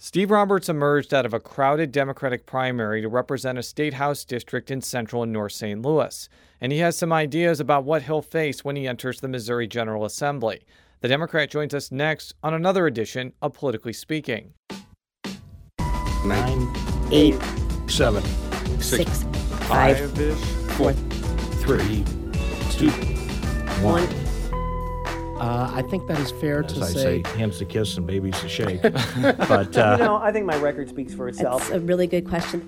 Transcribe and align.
Steve 0.00 0.30
Roberts 0.30 0.68
emerged 0.68 1.12
out 1.12 1.26
of 1.26 1.34
a 1.34 1.40
crowded 1.40 1.90
Democratic 1.90 2.46
primary 2.46 3.02
to 3.02 3.08
represent 3.08 3.58
a 3.58 3.64
state 3.64 3.94
house 3.94 4.24
district 4.24 4.70
in 4.70 4.80
central 4.80 5.24
and 5.24 5.32
north 5.32 5.50
St. 5.50 5.82
Louis, 5.82 6.28
and 6.60 6.70
he 6.70 6.78
has 6.78 6.96
some 6.96 7.12
ideas 7.12 7.58
about 7.58 7.82
what 7.82 8.02
he'll 8.02 8.22
face 8.22 8.64
when 8.64 8.76
he 8.76 8.86
enters 8.86 9.20
the 9.20 9.26
Missouri 9.26 9.66
General 9.66 10.04
Assembly. 10.04 10.60
The 11.00 11.08
Democrat 11.08 11.50
joins 11.50 11.74
us 11.74 11.90
next 11.90 12.32
on 12.44 12.54
another 12.54 12.86
edition 12.86 13.32
of 13.42 13.54
Politically 13.54 13.92
Speaking. 13.92 14.52
Nine, 16.24 16.72
eight, 17.10 17.36
seven, 17.88 18.22
six, 18.80 19.24
five, 19.66 19.98
four, 20.76 20.92
three, 20.92 22.04
two, 22.70 22.90
one. 23.82 24.27
Uh, 25.40 25.70
I 25.72 25.82
think 25.82 26.08
that 26.08 26.18
is 26.18 26.32
fair 26.32 26.64
As 26.64 26.72
to 26.72 26.80
I 26.80 26.86
say. 26.88 27.22
say, 27.22 27.38
hands 27.38 27.58
to 27.58 27.64
kiss 27.64 27.96
and 27.96 28.04
babies 28.04 28.40
to 28.40 28.48
shake. 28.48 28.82
but 28.82 29.76
uh, 29.76 29.96
You 29.96 30.04
know, 30.04 30.16
I 30.16 30.32
think 30.32 30.46
my 30.46 30.56
record 30.58 30.88
speaks 30.88 31.14
for 31.14 31.28
itself. 31.28 31.68
That's 31.68 31.74
a 31.74 31.80
really 31.80 32.08
good 32.08 32.26
question. 32.28 32.66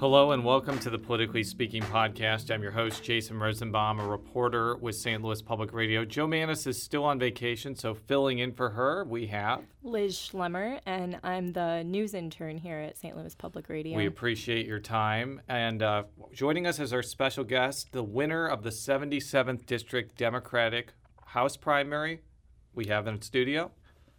Hello 0.00 0.32
and 0.32 0.44
welcome 0.44 0.80
to 0.80 0.90
the 0.90 0.98
Politically 0.98 1.44
Speaking 1.44 1.84
podcast. 1.84 2.52
I'm 2.52 2.60
your 2.60 2.72
host, 2.72 3.04
Jason 3.04 3.38
Rosenbaum, 3.38 4.00
a 4.00 4.08
reporter 4.08 4.74
with 4.74 4.96
St. 4.96 5.22
Louis 5.22 5.40
Public 5.40 5.72
Radio. 5.72 6.04
Jo 6.04 6.26
Mannies 6.26 6.66
is 6.66 6.82
still 6.82 7.04
on 7.04 7.20
vacation, 7.20 7.76
so 7.76 7.94
filling 7.94 8.40
in 8.40 8.50
for 8.52 8.70
her, 8.70 9.04
we 9.04 9.28
have. 9.28 9.60
Liz 9.84 10.16
Schlemmer, 10.16 10.80
and 10.86 11.20
I'm 11.22 11.52
the 11.52 11.84
news 11.84 12.14
intern 12.14 12.58
here 12.58 12.78
at 12.78 12.98
St. 12.98 13.16
Louis 13.16 13.32
Public 13.36 13.68
Radio. 13.68 13.96
We 13.96 14.06
appreciate 14.06 14.66
your 14.66 14.80
time. 14.80 15.40
And 15.48 15.84
uh, 15.84 16.02
joining 16.32 16.66
us 16.66 16.80
as 16.80 16.92
our 16.92 17.02
special 17.04 17.44
guest, 17.44 17.92
the 17.92 18.02
winner 18.02 18.44
of 18.48 18.64
the 18.64 18.70
77th 18.70 19.66
District 19.66 20.18
Democratic 20.18 20.94
House 21.32 21.56
primary, 21.56 22.20
we 22.74 22.86
have 22.88 23.06
in 23.06 23.22
studio. 23.22 23.70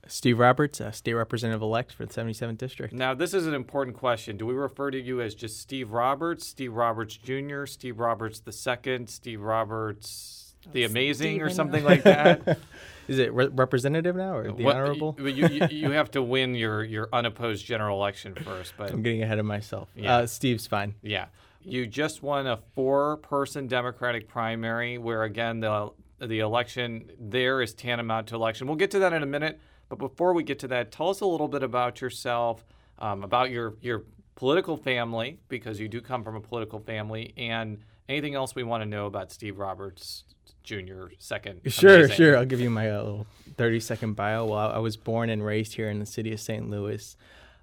Steve 0.07 0.39
Roberts, 0.39 0.81
uh, 0.81 0.89
state 0.91 1.13
representative 1.13 1.61
elect 1.61 1.93
for 1.93 2.05
the 2.07 2.11
77th 2.13 2.57
district. 2.57 2.91
Now, 2.91 3.13
this 3.13 3.35
is 3.35 3.45
an 3.45 3.53
important 3.53 3.95
question. 3.95 4.35
Do 4.35 4.47
we 4.47 4.55
refer 4.55 4.89
to 4.89 4.99
you 4.99 5.21
as 5.21 5.35
just 5.35 5.59
Steve 5.61 5.91
Roberts, 5.91 6.45
Steve 6.47 6.73
Roberts 6.73 7.15
Jr., 7.15 7.65
Steve 7.67 7.99
Roberts 7.99 8.41
II, 8.47 9.05
Steve 9.05 9.41
Roberts 9.41 10.55
the 10.71 10.85
Amazing, 10.85 11.41
or 11.41 11.49
something 11.51 11.83
like 11.83 12.01
that? 12.03 12.57
Is 13.07 13.19
it 13.19 13.31
re- 13.31 13.47
representative 13.51 14.15
now 14.15 14.35
or 14.35 14.51
the 14.51 14.63
What- 14.63 14.75
honorable? 14.75 15.15
You, 15.19 15.27
you, 15.27 15.47
you- 15.47 15.67
you 15.69 15.91
have 15.91 16.09
to 16.11 16.21
win 16.23 16.55
your, 16.55 16.83
your 16.83 17.09
unopposed 17.13 17.63
general 17.63 17.95
election 17.97 18.33
first, 18.33 18.73
but 18.75 18.89
I'm 18.91 19.03
getting 19.03 19.21
ahead 19.21 19.37
of 19.39 19.45
myself. 19.45 19.87
Yeah. 19.95 20.17
Uh, 20.17 20.25
Steve's 20.25 20.65
fine. 20.65 20.95
yeah. 21.03 21.27
You 21.65 21.87
just 21.87 22.21
won 22.21 22.45
a 22.45 22.57
four 22.75 23.15
person 23.17 23.67
Democratic 23.67 24.27
primary 24.27 24.97
where, 24.97 25.23
again, 25.23 25.61
the, 25.61 25.91
the 26.27 26.39
election 26.39 27.11
there 27.19 27.61
is 27.61 27.73
tantamount 27.73 28.27
to 28.27 28.35
election. 28.35 28.67
We'll 28.67 28.75
get 28.75 28.91
to 28.91 28.99
that 28.99 29.13
in 29.13 29.23
a 29.23 29.27
minute. 29.27 29.59
But 29.89 29.99
before 29.99 30.33
we 30.33 30.43
get 30.43 30.59
to 30.59 30.67
that, 30.69 30.91
tell 30.91 31.09
us 31.09 31.21
a 31.21 31.25
little 31.25 31.47
bit 31.47 31.61
about 31.61 32.01
yourself, 32.01 32.65
um, 32.99 33.23
about 33.23 33.51
your, 33.51 33.75
your 33.81 34.03
political 34.35 34.77
family, 34.77 35.39
because 35.49 35.79
you 35.79 35.87
do 35.87 36.01
come 36.01 36.23
from 36.23 36.35
a 36.35 36.41
political 36.41 36.79
family, 36.79 37.33
and 37.37 37.79
anything 38.09 38.33
else 38.35 38.55
we 38.55 38.63
want 38.63 38.81
to 38.81 38.89
know 38.89 39.05
about 39.05 39.31
Steve 39.31 39.59
Roberts 39.59 40.23
Jr., 40.63 41.07
second. 41.19 41.61
Sure, 41.67 41.95
Amazing. 41.95 42.15
sure. 42.15 42.37
I'll 42.37 42.45
give 42.45 42.61
you 42.61 42.69
my 42.69 42.89
uh, 42.89 43.03
little 43.03 43.27
30 43.57 43.79
second 43.81 44.13
bio. 44.15 44.45
Well, 44.45 44.71
I 44.71 44.79
was 44.79 44.95
born 44.97 45.29
and 45.29 45.45
raised 45.45 45.73
here 45.73 45.89
in 45.89 45.99
the 45.99 46.05
city 46.05 46.31
of 46.33 46.39
St. 46.39 46.69
Louis, 46.69 47.15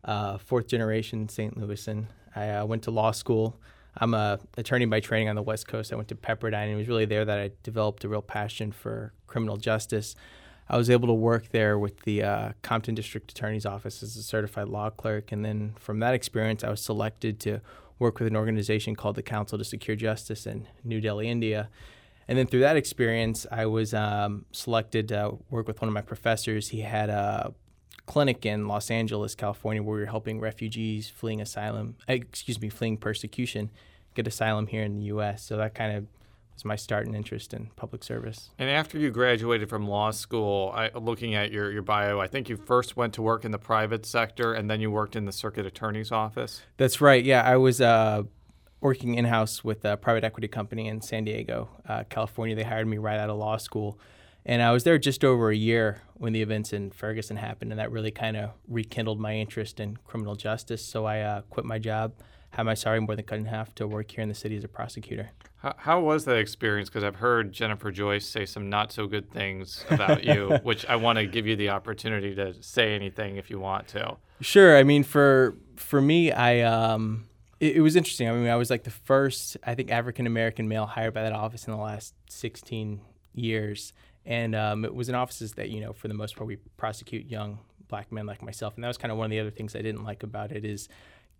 uh, 0.04 0.38
fourth 0.38 0.66
generation 0.66 1.28
St. 1.28 1.58
Louisan. 1.58 2.06
I 2.36 2.50
uh, 2.50 2.64
went 2.66 2.82
to 2.84 2.90
law 2.90 3.10
school. 3.10 3.58
I'm 3.96 4.14
a 4.14 4.38
attorney 4.56 4.86
by 4.86 5.00
training 5.00 5.28
on 5.28 5.36
the 5.36 5.42
West 5.42 5.66
Coast. 5.66 5.92
I 5.92 5.96
went 5.96 6.08
to 6.08 6.14
Pepperdine, 6.14 6.64
and 6.64 6.72
it 6.72 6.76
was 6.76 6.88
really 6.88 7.04
there 7.04 7.24
that 7.24 7.38
I 7.38 7.50
developed 7.62 8.04
a 8.04 8.08
real 8.08 8.22
passion 8.22 8.72
for 8.72 9.12
criminal 9.26 9.56
justice. 9.56 10.14
I 10.68 10.76
was 10.76 10.88
able 10.88 11.08
to 11.08 11.14
work 11.14 11.48
there 11.48 11.78
with 11.78 12.00
the 12.02 12.22
uh, 12.22 12.52
Compton 12.62 12.94
District 12.94 13.30
Attorney's 13.30 13.66
Office 13.66 14.02
as 14.02 14.16
a 14.16 14.22
certified 14.22 14.68
law 14.68 14.90
clerk, 14.90 15.32
and 15.32 15.44
then 15.44 15.74
from 15.78 15.98
that 15.98 16.14
experience, 16.14 16.62
I 16.62 16.70
was 16.70 16.80
selected 16.80 17.40
to 17.40 17.60
work 17.98 18.18
with 18.18 18.28
an 18.28 18.36
organization 18.36 18.94
called 18.94 19.16
the 19.16 19.22
Council 19.22 19.58
to 19.58 19.64
Secure 19.64 19.96
Justice 19.96 20.46
in 20.46 20.68
New 20.84 21.00
Delhi, 21.00 21.28
India. 21.28 21.68
And 22.28 22.38
then 22.38 22.46
through 22.46 22.60
that 22.60 22.76
experience, 22.76 23.46
I 23.50 23.66
was 23.66 23.92
um, 23.92 24.46
selected 24.52 25.08
to 25.08 25.38
work 25.50 25.66
with 25.66 25.80
one 25.80 25.88
of 25.88 25.94
my 25.94 26.00
professors. 26.00 26.68
He 26.68 26.80
had 26.80 27.10
a 27.10 27.52
clinic 28.06 28.44
in 28.44 28.68
Los 28.68 28.90
Angeles, 28.90 29.34
California, 29.34 29.82
where 29.82 29.94
we 29.94 30.00
were 30.00 30.06
helping 30.06 30.40
refugees 30.40 31.08
fleeing 31.08 31.40
asylum, 31.40 31.96
uh, 32.08 32.14
excuse 32.14 32.60
me, 32.60 32.68
fleeing 32.68 32.96
persecution, 32.96 33.70
get 34.14 34.26
asylum 34.26 34.66
here 34.66 34.82
in 34.82 34.94
the 34.94 35.04
U.S. 35.04 35.42
So 35.42 35.56
that 35.56 35.74
kind 35.74 35.96
of 35.96 36.06
was 36.60 36.64
my 36.64 36.76
start 36.76 37.06
and 37.06 37.16
interest 37.16 37.54
in 37.54 37.70
public 37.76 38.04
service. 38.04 38.50
And 38.58 38.68
after 38.68 38.98
you 38.98 39.10
graduated 39.10 39.68
from 39.68 39.88
law 39.88 40.10
school, 40.10 40.72
I, 40.74 40.90
looking 40.94 41.34
at 41.34 41.52
your, 41.52 41.70
your 41.70 41.82
bio, 41.82 42.20
I 42.20 42.26
think 42.26 42.48
you 42.48 42.56
first 42.56 42.96
went 42.96 43.14
to 43.14 43.22
work 43.22 43.44
in 43.44 43.50
the 43.50 43.58
private 43.58 44.04
sector 44.04 44.52
and 44.52 44.70
then 44.70 44.80
you 44.80 44.90
worked 44.90 45.16
in 45.16 45.24
the 45.24 45.32
circuit 45.32 45.66
attorney's 45.66 46.12
office. 46.12 46.62
That's 46.76 47.00
right. 47.00 47.24
Yeah, 47.24 47.42
I 47.42 47.56
was 47.56 47.80
uh, 47.80 48.24
working 48.80 49.14
in 49.14 49.24
house 49.24 49.64
with 49.64 49.84
a 49.84 49.96
private 49.96 50.24
equity 50.24 50.48
company 50.48 50.88
in 50.88 51.00
San 51.00 51.24
Diego, 51.24 51.68
uh, 51.88 52.04
California. 52.08 52.54
They 52.54 52.64
hired 52.64 52.86
me 52.86 52.98
right 52.98 53.18
out 53.18 53.30
of 53.30 53.38
law 53.38 53.56
school. 53.56 53.98
And 54.44 54.62
I 54.62 54.72
was 54.72 54.84
there 54.84 54.98
just 54.98 55.24
over 55.24 55.50
a 55.50 55.56
year 55.56 56.02
when 56.14 56.32
the 56.32 56.42
events 56.42 56.72
in 56.72 56.90
Ferguson 56.90 57.36
happened, 57.36 57.72
and 57.72 57.78
that 57.78 57.90
really 57.90 58.10
kind 58.10 58.36
of 58.36 58.50
rekindled 58.68 59.20
my 59.20 59.34
interest 59.34 59.80
in 59.80 59.96
criminal 59.98 60.34
justice. 60.34 60.84
So 60.84 61.04
I 61.04 61.20
uh, 61.20 61.40
quit 61.42 61.66
my 61.66 61.78
job, 61.78 62.14
had 62.50 62.64
my 62.64 62.74
salary 62.74 63.00
more 63.00 63.16
than 63.16 63.24
cut 63.24 63.38
in 63.38 63.44
half 63.46 63.74
to 63.76 63.86
work 63.86 64.10
here 64.10 64.22
in 64.22 64.28
the 64.28 64.34
city 64.34 64.56
as 64.56 64.64
a 64.64 64.68
prosecutor. 64.68 65.30
How, 65.58 65.74
how 65.76 66.00
was 66.00 66.24
that 66.24 66.36
experience? 66.36 66.88
Because 66.88 67.04
I've 67.04 67.16
heard 67.16 67.52
Jennifer 67.52 67.90
Joyce 67.90 68.26
say 68.26 68.46
some 68.46 68.70
not 68.70 68.92
so 68.92 69.06
good 69.06 69.30
things 69.30 69.84
about 69.90 70.24
you, 70.24 70.58
which 70.62 70.86
I 70.86 70.96
want 70.96 71.18
to 71.18 71.26
give 71.26 71.46
you 71.46 71.54
the 71.54 71.68
opportunity 71.68 72.34
to 72.34 72.54
say 72.62 72.94
anything 72.94 73.36
if 73.36 73.50
you 73.50 73.58
want 73.58 73.88
to. 73.88 74.16
Sure. 74.40 74.76
I 74.76 74.84
mean, 74.84 75.04
for 75.04 75.56
for 75.76 76.00
me, 76.00 76.32
I 76.32 76.60
um, 76.62 77.26
it, 77.60 77.76
it 77.76 77.80
was 77.80 77.94
interesting. 77.94 78.28
I 78.28 78.32
mean, 78.32 78.48
I 78.48 78.56
was 78.56 78.70
like 78.70 78.84
the 78.84 78.90
first, 78.90 79.56
I 79.64 79.74
think, 79.74 79.90
African 79.90 80.26
American 80.26 80.66
male 80.66 80.86
hired 80.86 81.14
by 81.14 81.22
that 81.22 81.32
office 81.32 81.66
in 81.66 81.72
the 81.72 81.78
last 81.78 82.14
16 82.30 83.00
years, 83.34 83.92
and 84.24 84.54
um, 84.54 84.84
it 84.84 84.94
was 84.94 85.08
in 85.08 85.14
offices 85.14 85.54
that 85.54 85.70
you 85.70 85.80
know, 85.80 85.92
for 85.92 86.08
the 86.08 86.14
most 86.14 86.36
part, 86.36 86.46
we 86.46 86.56
prosecute 86.76 87.26
young 87.26 87.58
black 87.88 88.12
men 88.12 88.26
like 88.26 88.42
myself, 88.42 88.74
and 88.74 88.84
that 88.84 88.88
was 88.88 88.98
kind 88.98 89.12
of 89.12 89.18
one 89.18 89.26
of 89.26 89.30
the 89.30 89.40
other 89.40 89.50
things 89.50 89.74
I 89.74 89.82
didn't 89.82 90.04
like 90.04 90.22
about 90.22 90.52
it 90.52 90.64
is 90.64 90.88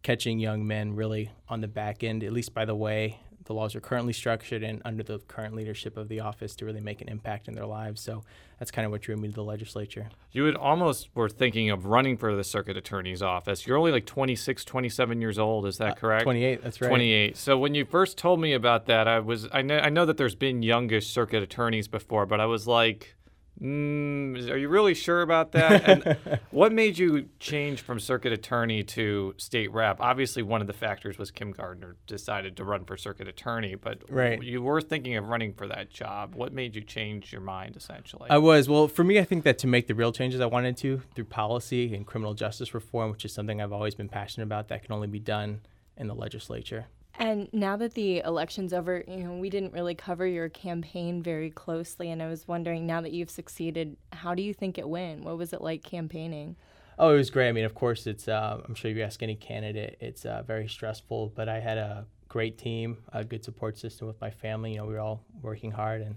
catching 0.03 0.39
young 0.39 0.67
men 0.67 0.95
really 0.95 1.31
on 1.49 1.61
the 1.61 1.69
back 1.69 2.03
end, 2.03 2.25
at 2.25 2.33
least 2.33 2.55
by 2.55 2.65
the 2.65 2.75
way 2.75 3.21
the 3.45 3.55
laws 3.55 3.75
are 3.75 3.81
currently 3.81 4.12
structured 4.12 4.62
and 4.62 4.83
under 4.84 5.03
the 5.03 5.19
current 5.19 5.55
leadership 5.55 5.97
of 5.97 6.09
the 6.09 6.21
office 6.21 6.55
to 6.56 6.65
really 6.65 6.81
make 6.81 7.01
an 7.01 7.09
impact 7.09 7.49
in 7.49 7.55
their 7.55 7.67
lives. 7.67 8.01
So 8.01 8.23
that's 8.59 8.71
kind 8.71 8.84
of 8.84 8.93
what 8.93 9.01
drew 9.01 9.17
me 9.17 9.28
to 9.28 9.34
the 9.34 9.45
legislature. 9.45 10.11
You 10.33 10.45
had 10.45 10.56
almost 10.56 11.09
were 11.15 11.28
thinking 11.28 11.71
of 11.71 11.87
running 11.87 12.17
for 12.17 12.37
the 12.37 12.45
circuit 12.45 12.77
attorney's 12.77 13.23
office. 13.23 13.67
You're 13.67 13.79
only 13.79 13.93
like 13.93 14.06
26, 14.06 14.65
27 14.65 15.21
years 15.21 15.39
old. 15.39 15.67
Is 15.67 15.79
that 15.79 15.93
uh, 15.93 15.95
correct? 15.95 16.25
28, 16.25 16.62
that's 16.62 16.81
right. 16.81 16.89
28. 16.89 17.37
So 17.37 17.59
when 17.59 17.75
you 17.75 17.84
first 17.84 18.19
told 18.19 18.41
me 18.41 18.53
about 18.53 18.87
that, 18.87 19.09
I 19.09 19.21
was 19.21 19.49
I 19.53 19.62
know 19.62 19.79
I 19.79 19.89
know 19.89 20.05
that 20.05 20.17
there's 20.17 20.34
been 20.34 20.62
youngish 20.62 21.09
circuit 21.09 21.43
attorneys 21.43 21.89
before, 21.89 22.27
but 22.27 22.41
I 22.41 22.47
was 22.47 22.67
like, 22.67 23.17
mm, 23.60 24.50
are 24.50 24.56
you 24.56 24.69
really 24.69 24.94
sure 24.94 25.22
about 25.22 25.53
that? 25.53 25.88
and 25.88 26.41
what 26.50 26.72
made 26.72 26.98
you 26.98 27.28
change 27.38 27.81
from 27.82 28.00
circuit 28.00 28.32
attorney 28.32 28.82
to 28.84 29.34
state 29.37 29.71
rep? 29.72 29.98
Obviously, 30.00 30.43
one 30.43 30.60
of 30.60 30.66
the 30.66 30.72
factors 30.72 31.19
was 31.19 31.31
Kim 31.31 31.53
Gardner 31.53 31.97
decided 32.06 32.56
to 32.56 32.65
run 32.65 32.84
for 32.84 32.97
circuit 32.97 33.28
attorney, 33.28 33.75
but 33.75 33.99
Right. 34.09 34.43
you 34.43 34.62
were 34.62 34.81
thinking 34.81 35.16
of 35.16 35.28
running 35.28 35.53
for 35.53 35.66
that 35.69 35.91
job. 35.91 36.34
What 36.34 36.53
made 36.53 36.75
you 36.75 36.82
change 36.82 37.32
your 37.32 37.43
mind 37.43 37.76
essentially? 37.76 38.28
I 38.31 38.38
was. 38.38 38.69
Well, 38.69 38.88
for 38.88 39.04
me, 39.04 39.19
I 39.19 39.25
think 39.25 39.44
that 39.44 39.59
to 39.59 39.66
make 39.66 39.87
the 39.87 39.94
real 39.94 40.12
changes 40.12 40.41
I 40.41 40.47
wanted 40.47 40.76
to 40.78 41.03
through 41.15 41.25
policy 41.26 41.94
and 41.94 42.06
criminal 42.06 42.34
justice 42.34 42.75
reform, 42.75 43.10
which 43.10 43.25
is 43.25 43.32
something 43.32 43.60
I've 43.60 43.72
always 43.72 43.94
been 43.94 44.09
passionate 44.09 44.44
about, 44.44 44.69
that 44.69 44.82
can 44.82 44.93
only 44.93 45.09
be 45.09 45.20
done 45.20 45.60
in 45.97 46.06
the 46.06 46.15
legislature. 46.15 46.87
And 47.20 47.50
now 47.53 47.76
that 47.76 47.92
the 47.92 48.20
election's 48.20 48.72
over, 48.72 49.04
you 49.06 49.19
know, 49.19 49.34
we 49.34 49.50
didn't 49.50 49.75
really 49.75 49.94
cover 49.94 50.26
your 50.26 50.48
campaign 50.48 51.22
very 51.22 51.50
closely. 51.50 52.10
And 52.10 52.22
I 52.22 52.28
was 52.28 52.48
wondering, 52.48 52.86
now 52.86 53.03
that 53.03 53.12
you've 53.12 53.28
succeeded, 53.28 53.98
how 54.10 54.34
do 54.34 54.42
you 54.42 54.54
think 54.54 54.78
it 54.78 54.88
went? 54.88 55.22
What 55.22 55.36
was 55.36 55.53
it 55.53 55.60
like 55.60 55.84
campaigning? 55.84 56.56
Oh, 56.98 57.12
it 57.12 57.19
was 57.19 57.28
great. 57.28 57.50
I 57.50 57.53
mean, 57.53 57.66
of 57.66 57.75
course, 57.75 58.06
it's. 58.06 58.26
Uh, 58.26 58.62
I'm 58.67 58.75
sure 58.75 58.90
you 58.90 59.02
ask 59.02 59.22
any 59.22 59.34
candidate, 59.34 59.99
it's 60.00 60.25
uh, 60.25 60.43
very 60.46 60.67
stressful. 60.67 61.32
But 61.34 61.49
I 61.49 61.61
had 61.61 61.76
a 61.76 62.06
great 62.28 62.56
team, 62.56 62.99
a 63.12 63.23
good 63.23 63.44
support 63.44 63.76
system 63.78 64.06
with 64.06 64.20
my 64.20 64.31
family. 64.31 64.73
You 64.73 64.78
know, 64.78 64.87
we 64.87 64.94
were 64.94 65.00
all 65.00 65.25
working 65.43 65.73
hard, 65.73 66.00
and 66.00 66.16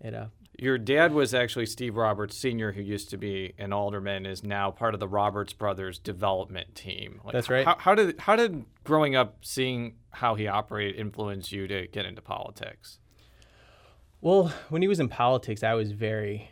it. 0.00 0.14
Uh, 0.14 0.26
Your 0.60 0.76
dad 0.76 1.12
was 1.12 1.34
actually 1.34 1.66
Steve 1.66 1.96
Roberts 1.96 2.36
Sr., 2.36 2.72
who 2.72 2.82
used 2.82 3.10
to 3.10 3.16
be 3.16 3.54
an 3.58 3.72
alderman, 3.72 4.26
is 4.26 4.42
now 4.42 4.72
part 4.72 4.92
of 4.92 4.98
the 5.00 5.06
Roberts 5.06 5.52
Brothers 5.52 6.00
development 6.00 6.74
team. 6.74 7.20
Like, 7.24 7.32
That's 7.32 7.48
right. 7.48 7.64
How, 7.64 7.76
how 7.78 7.94
did 7.94 8.18
how 8.18 8.34
did 8.34 8.64
growing 8.82 9.14
up 9.14 9.38
seeing 9.42 9.94
how 10.10 10.34
he 10.34 10.48
operated 10.48 10.96
influence 10.96 11.52
you 11.52 11.68
to 11.68 11.86
get 11.86 12.04
into 12.06 12.20
politics? 12.20 12.98
Well, 14.20 14.52
when 14.68 14.82
he 14.82 14.88
was 14.88 14.98
in 14.98 15.08
politics, 15.08 15.62
I 15.62 15.74
was 15.74 15.92
very, 15.92 16.50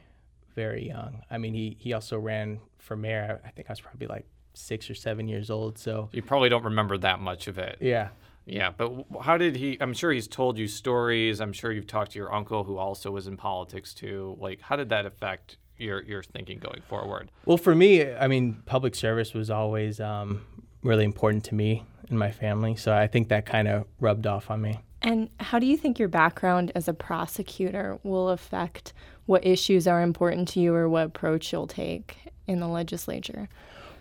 very 0.54 0.86
young. 0.86 1.22
I 1.28 1.38
mean, 1.38 1.52
he 1.54 1.76
he 1.80 1.92
also 1.92 2.16
ran 2.18 2.60
for 2.78 2.94
mayor. 2.96 3.40
I 3.44 3.48
think 3.50 3.68
I 3.68 3.72
was 3.72 3.80
probably 3.80 4.06
like 4.06 4.26
six 4.54 4.88
or 4.88 4.94
seven 4.94 5.26
years 5.26 5.50
old. 5.50 5.78
So 5.78 6.08
You 6.12 6.22
probably 6.22 6.48
don't 6.48 6.64
remember 6.64 6.96
that 6.98 7.18
much 7.18 7.48
of 7.48 7.58
it. 7.58 7.78
yeah, 7.80 8.10
Yeah, 8.46 8.70
but 8.76 9.04
how 9.22 9.36
did 9.36 9.56
he? 9.56 9.76
I'm 9.80 9.92
sure 9.92 10.12
he's 10.12 10.28
told 10.28 10.56
you 10.56 10.68
stories. 10.68 11.40
I'm 11.40 11.52
sure 11.52 11.72
you've 11.72 11.88
talked 11.88 12.12
to 12.12 12.18
your 12.18 12.32
uncle, 12.32 12.64
who 12.64 12.78
also 12.78 13.10
was 13.10 13.26
in 13.26 13.36
politics 13.36 13.92
too. 13.92 14.36
Like, 14.40 14.60
how 14.60 14.76
did 14.76 14.88
that 14.90 15.04
affect 15.04 15.58
you're 15.78 16.02
you're 16.02 16.22
thinking 16.22 16.58
going 16.58 16.82
forward. 16.88 17.30
Well, 17.44 17.56
for 17.56 17.74
me, 17.74 18.12
I 18.12 18.28
mean, 18.28 18.62
public 18.66 18.94
service 18.94 19.34
was 19.34 19.50
always 19.50 20.00
um, 20.00 20.44
really 20.82 21.04
important 21.04 21.44
to 21.44 21.54
me 21.54 21.84
and 22.08 22.18
my 22.18 22.30
family, 22.30 22.76
so 22.76 22.94
I 22.94 23.06
think 23.06 23.28
that 23.28 23.46
kind 23.46 23.68
of 23.68 23.86
rubbed 24.00 24.26
off 24.26 24.50
on 24.50 24.62
me. 24.62 24.80
And 25.02 25.28
how 25.40 25.58
do 25.58 25.66
you 25.66 25.76
think 25.76 25.98
your 25.98 26.08
background 26.08 26.72
as 26.74 26.88
a 26.88 26.94
prosecutor 26.94 27.98
will 28.02 28.30
affect 28.30 28.92
what 29.26 29.44
issues 29.46 29.86
are 29.86 30.02
important 30.02 30.48
to 30.48 30.60
you 30.60 30.74
or 30.74 30.88
what 30.88 31.06
approach 31.06 31.52
you'll 31.52 31.66
take 31.66 32.16
in 32.46 32.60
the 32.60 32.68
legislature? 32.68 33.48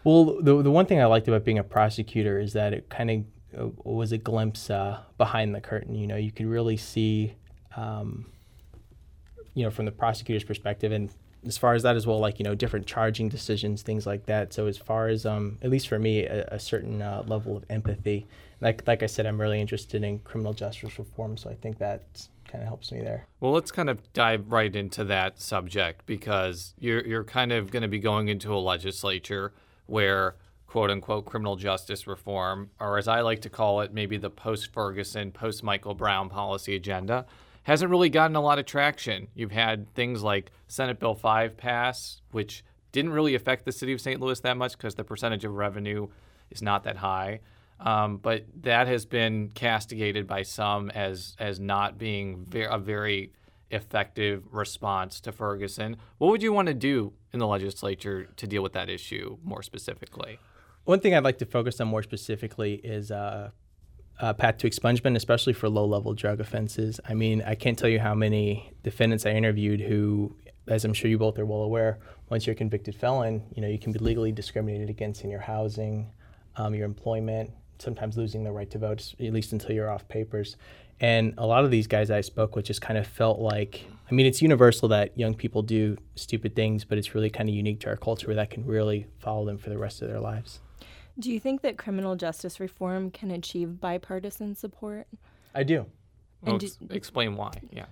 Well, 0.04 0.42
the 0.42 0.62
the 0.62 0.72
one 0.72 0.86
thing 0.86 1.02
I 1.02 1.06
liked 1.06 1.28
about 1.28 1.44
being 1.44 1.60
a 1.60 1.64
prosecutor 1.64 2.40
is 2.40 2.54
that 2.54 2.74
it 2.74 2.90
kind 2.90 3.12
of 3.12 3.24
was 3.84 4.12
a 4.12 4.18
glimpse 4.18 4.70
uh, 4.70 5.00
behind 5.18 5.56
the 5.56 5.62
curtain. 5.62 5.96
You 5.96 6.08
know, 6.08 6.16
you 6.16 6.32
could 6.32 6.46
really 6.46 6.78
see, 6.78 7.36
um, 7.76 8.26
you 9.54 9.64
know, 9.64 9.72
from 9.72 9.86
the 9.86 9.92
prosecutor's 9.92 10.44
perspective, 10.44 10.92
and 10.92 11.10
as 11.46 11.58
far 11.58 11.74
as 11.74 11.84
that 11.84 11.96
as 11.96 12.08
well, 12.08 12.20
like 12.20 12.40
you 12.40 12.44
know, 12.44 12.56
different 12.56 12.88
charging 12.88 13.30
decisions, 13.30 13.82
things 13.82 14.06
like 14.06 14.26
that. 14.26 14.54
So 14.54 14.68
as 14.68 14.78
far 14.78 15.08
as, 15.08 15.26
um, 15.26 15.58
at 15.62 15.70
least 15.70 15.88
for 15.88 16.00
me, 16.00 16.26
a, 16.26 16.46
a 16.48 16.60
certain 16.60 17.02
uh, 17.02 17.24
level 17.28 17.56
of 17.58 17.66
empathy. 17.70 18.28
Like 18.62 18.88
like 18.88 19.04
I 19.04 19.06
said, 19.08 19.26
I'm 19.26 19.40
really 19.40 19.62
interested 19.62 20.04
in 20.04 20.20
criminal 20.20 20.54
justice 20.54 20.98
reform, 20.98 21.38
so 21.38 21.50
I 21.50 21.56
think 21.56 21.78
that 21.80 22.28
kind 22.48 22.62
of 22.62 22.68
helps 22.68 22.92
me 22.92 23.02
there. 23.02 23.28
Well, 23.40 23.52
let's 23.52 23.72
kind 23.72 23.90
of 23.90 24.14
dive 24.14 24.52
right 24.52 24.74
into 24.76 25.04
that 25.06 25.42
subject 25.42 26.06
because 26.06 26.74
you're 26.80 27.06
you're 27.06 27.24
kind 27.24 27.52
of 27.52 27.72
going 27.72 27.84
to 27.84 27.90
be 27.90 28.00
going 28.00 28.28
into 28.28 28.54
a 28.54 28.58
legislature 28.60 29.54
where 29.88 30.36
quote 30.76 30.92
unquote 30.92 31.24
criminal 31.24 31.56
justice 31.56 32.06
reform, 32.06 32.70
or 32.82 32.98
as 32.98 33.08
I 33.08 33.22
like 33.22 33.40
to 33.44 33.50
call 33.50 33.80
it, 33.80 33.94
maybe 33.94 34.18
the 34.18 34.30
post 34.30 34.74
Ferguson, 34.74 35.32
post 35.32 35.64
Michael 35.64 35.94
Brown 35.94 36.28
policy 36.28 36.76
agenda, 36.76 37.26
hasn't 37.64 37.90
really 37.90 38.10
gotten 38.10 38.36
a 38.36 38.42
lot 38.42 38.60
of 38.60 38.66
traction. 38.66 39.30
You've 39.34 39.54
had 39.54 39.94
things 39.94 40.22
like 40.22 40.52
Senate 40.68 41.00
Bill 41.00 41.16
5 41.16 41.56
pass, 41.56 42.20
which 42.32 42.66
didn't 42.92 43.14
really 43.14 43.36
affect 43.36 43.64
the 43.64 43.72
city 43.72 43.94
of 43.94 44.02
St. 44.02 44.20
Louis 44.20 44.38
that 44.42 44.58
much 44.58 44.74
because 44.74 44.96
the 44.96 45.06
percentage 45.06 45.46
of 45.46 45.54
revenue 45.54 46.10
is 46.52 46.62
not 46.62 46.84
that 46.84 46.98
high. 46.98 47.40
Um, 47.80 48.18
but 48.18 48.44
that 48.64 48.88
has 48.88 49.06
been 49.06 49.52
castigated 49.54 50.28
by 50.28 50.42
some 50.42 50.90
as 50.90 51.38
as 51.40 51.58
not 51.58 51.98
being 51.98 52.44
ver- 52.50 52.68
a 52.68 52.78
very 52.78 53.32
effective 53.72 54.44
response 54.52 55.22
to 55.22 55.32
Ferguson. 55.32 55.96
What 56.18 56.32
would 56.32 56.44
you 56.44 56.52
want 56.52 56.68
to 56.68 56.74
do 56.74 57.14
in 57.32 57.40
the 57.40 57.48
legislature 57.48 58.28
to 58.36 58.46
deal 58.46 58.62
with 58.62 58.74
that 58.74 58.90
issue 58.90 59.38
more 59.42 59.64
specifically? 59.64 60.38
One 60.86 61.00
thing 61.00 61.16
I'd 61.16 61.24
like 61.24 61.40
to 61.40 61.48
focus 61.48 61.82
on 61.82 61.88
more 61.88 62.04
specifically 62.04 62.76
is 62.76 63.10
uh, 63.10 63.50
uh, 64.20 64.34
path 64.34 64.60
to 64.60 64.70
expungement, 64.70 65.16
especially 65.16 65.54
for 65.54 65.68
low-level 65.68 66.14
drug 66.14 66.40
offenses. 66.40 67.00
I 67.10 67.16
mean, 67.16 67.42
I 67.42 67.56
can't 67.56 67.78
tell 67.78 67.90
you 67.90 68.00
how 68.00 68.14
many 68.14 68.72
defendants 68.84 69.26
I 69.26 69.32
interviewed 69.32 69.82
who, 69.82 70.36
as 70.68 70.86
I'm 70.86 70.94
sure 70.94 71.10
you 71.10 71.18
both 71.18 71.40
are 71.40 71.46
well 71.46 71.62
aware, 71.62 71.98
once 72.30 72.46
you're 72.46 72.54
a 72.54 72.58
convicted 72.58 72.96
felon, 72.96 73.44
you 73.56 73.64
know 73.64 73.68
you 73.68 73.80
can 73.80 73.94
be 73.94 74.00
legally 74.00 74.32
discriminated 74.32 74.92
against 74.92 75.24
in 75.24 75.32
your 75.32 75.40
housing, 75.40 76.12
um, 76.56 76.76
your 76.76 76.86
employment, 76.86 77.50
sometimes 77.80 78.16
losing 78.16 78.44
the 78.44 78.52
right 78.52 78.70
to 78.70 78.78
vote, 78.78 79.16
at 79.20 79.34
least 79.34 79.54
until 79.54 79.72
you're 79.72 79.90
off 79.90 80.08
papers. 80.08 80.56
And 81.00 81.34
a 81.40 81.48
lot 81.48 81.66
of 81.66 81.72
these 81.72 81.88
guys 81.88 82.12
I 82.12 82.22
spoke 82.22 82.56
with 82.56 82.66
just 82.66 82.82
kind 82.82 83.00
of 83.00 83.08
felt 83.08 83.40
like, 83.40 83.86
I 84.10 84.14
mean, 84.14 84.28
it's 84.28 84.42
universal 84.42 84.88
that 84.90 85.18
young 85.18 85.34
people 85.34 85.64
do 85.64 85.98
stupid 86.14 86.56
things, 86.56 86.86
but 86.86 87.00
it's 87.00 87.16
really 87.16 87.32
kind 87.32 87.50
of 87.50 87.56
unique 87.56 87.80
to 87.82 87.90
our 87.90 87.98
culture 87.98 88.28
where 88.28 88.36
that 88.36 88.52
can 88.52 88.66
really 88.66 89.08
follow 89.18 89.46
them 89.46 89.58
for 89.58 89.72
the 89.72 89.80
rest 89.80 90.04
of 90.04 90.10
their 90.10 90.20
lives. 90.20 90.60
Do 91.18 91.32
you 91.32 91.40
think 91.40 91.62
that 91.62 91.78
criminal 91.78 92.16
justice 92.16 92.60
reform 92.60 93.10
can 93.12 93.32
achieve 93.32 93.80
bipartisan 93.80 94.56
support? 94.56 95.08
I 95.54 95.64
do. 95.64 95.86
Well, 96.42 96.56
And 96.56 96.60
do- 96.60 96.94
explain 96.94 97.36
why. 97.36 97.52
Yeah. 97.72 97.86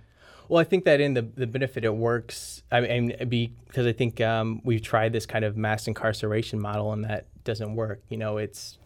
Well, 0.50 0.60
I 0.60 0.66
think 0.66 0.84
that 0.86 1.00
in 1.00 1.14
the, 1.14 1.22
the 1.22 1.48
benefit 1.48 1.86
it 1.86 1.96
works, 1.96 2.64
I 2.72 2.82
mean, 2.82 3.16
because 3.30 3.88
I 3.88 3.94
think 3.94 4.20
um, 4.20 4.62
we've 4.66 4.82
tried 4.82 5.14
this 5.14 5.26
kind 5.26 5.46
of 5.46 5.56
mass 5.56 5.88
incarceration 5.88 6.60
model 6.60 6.92
and 6.92 7.06
that 7.06 7.28
doesn't 7.46 7.76
work. 7.76 8.04
You 8.10 8.18
know, 8.18 8.38
it's, 8.38 8.78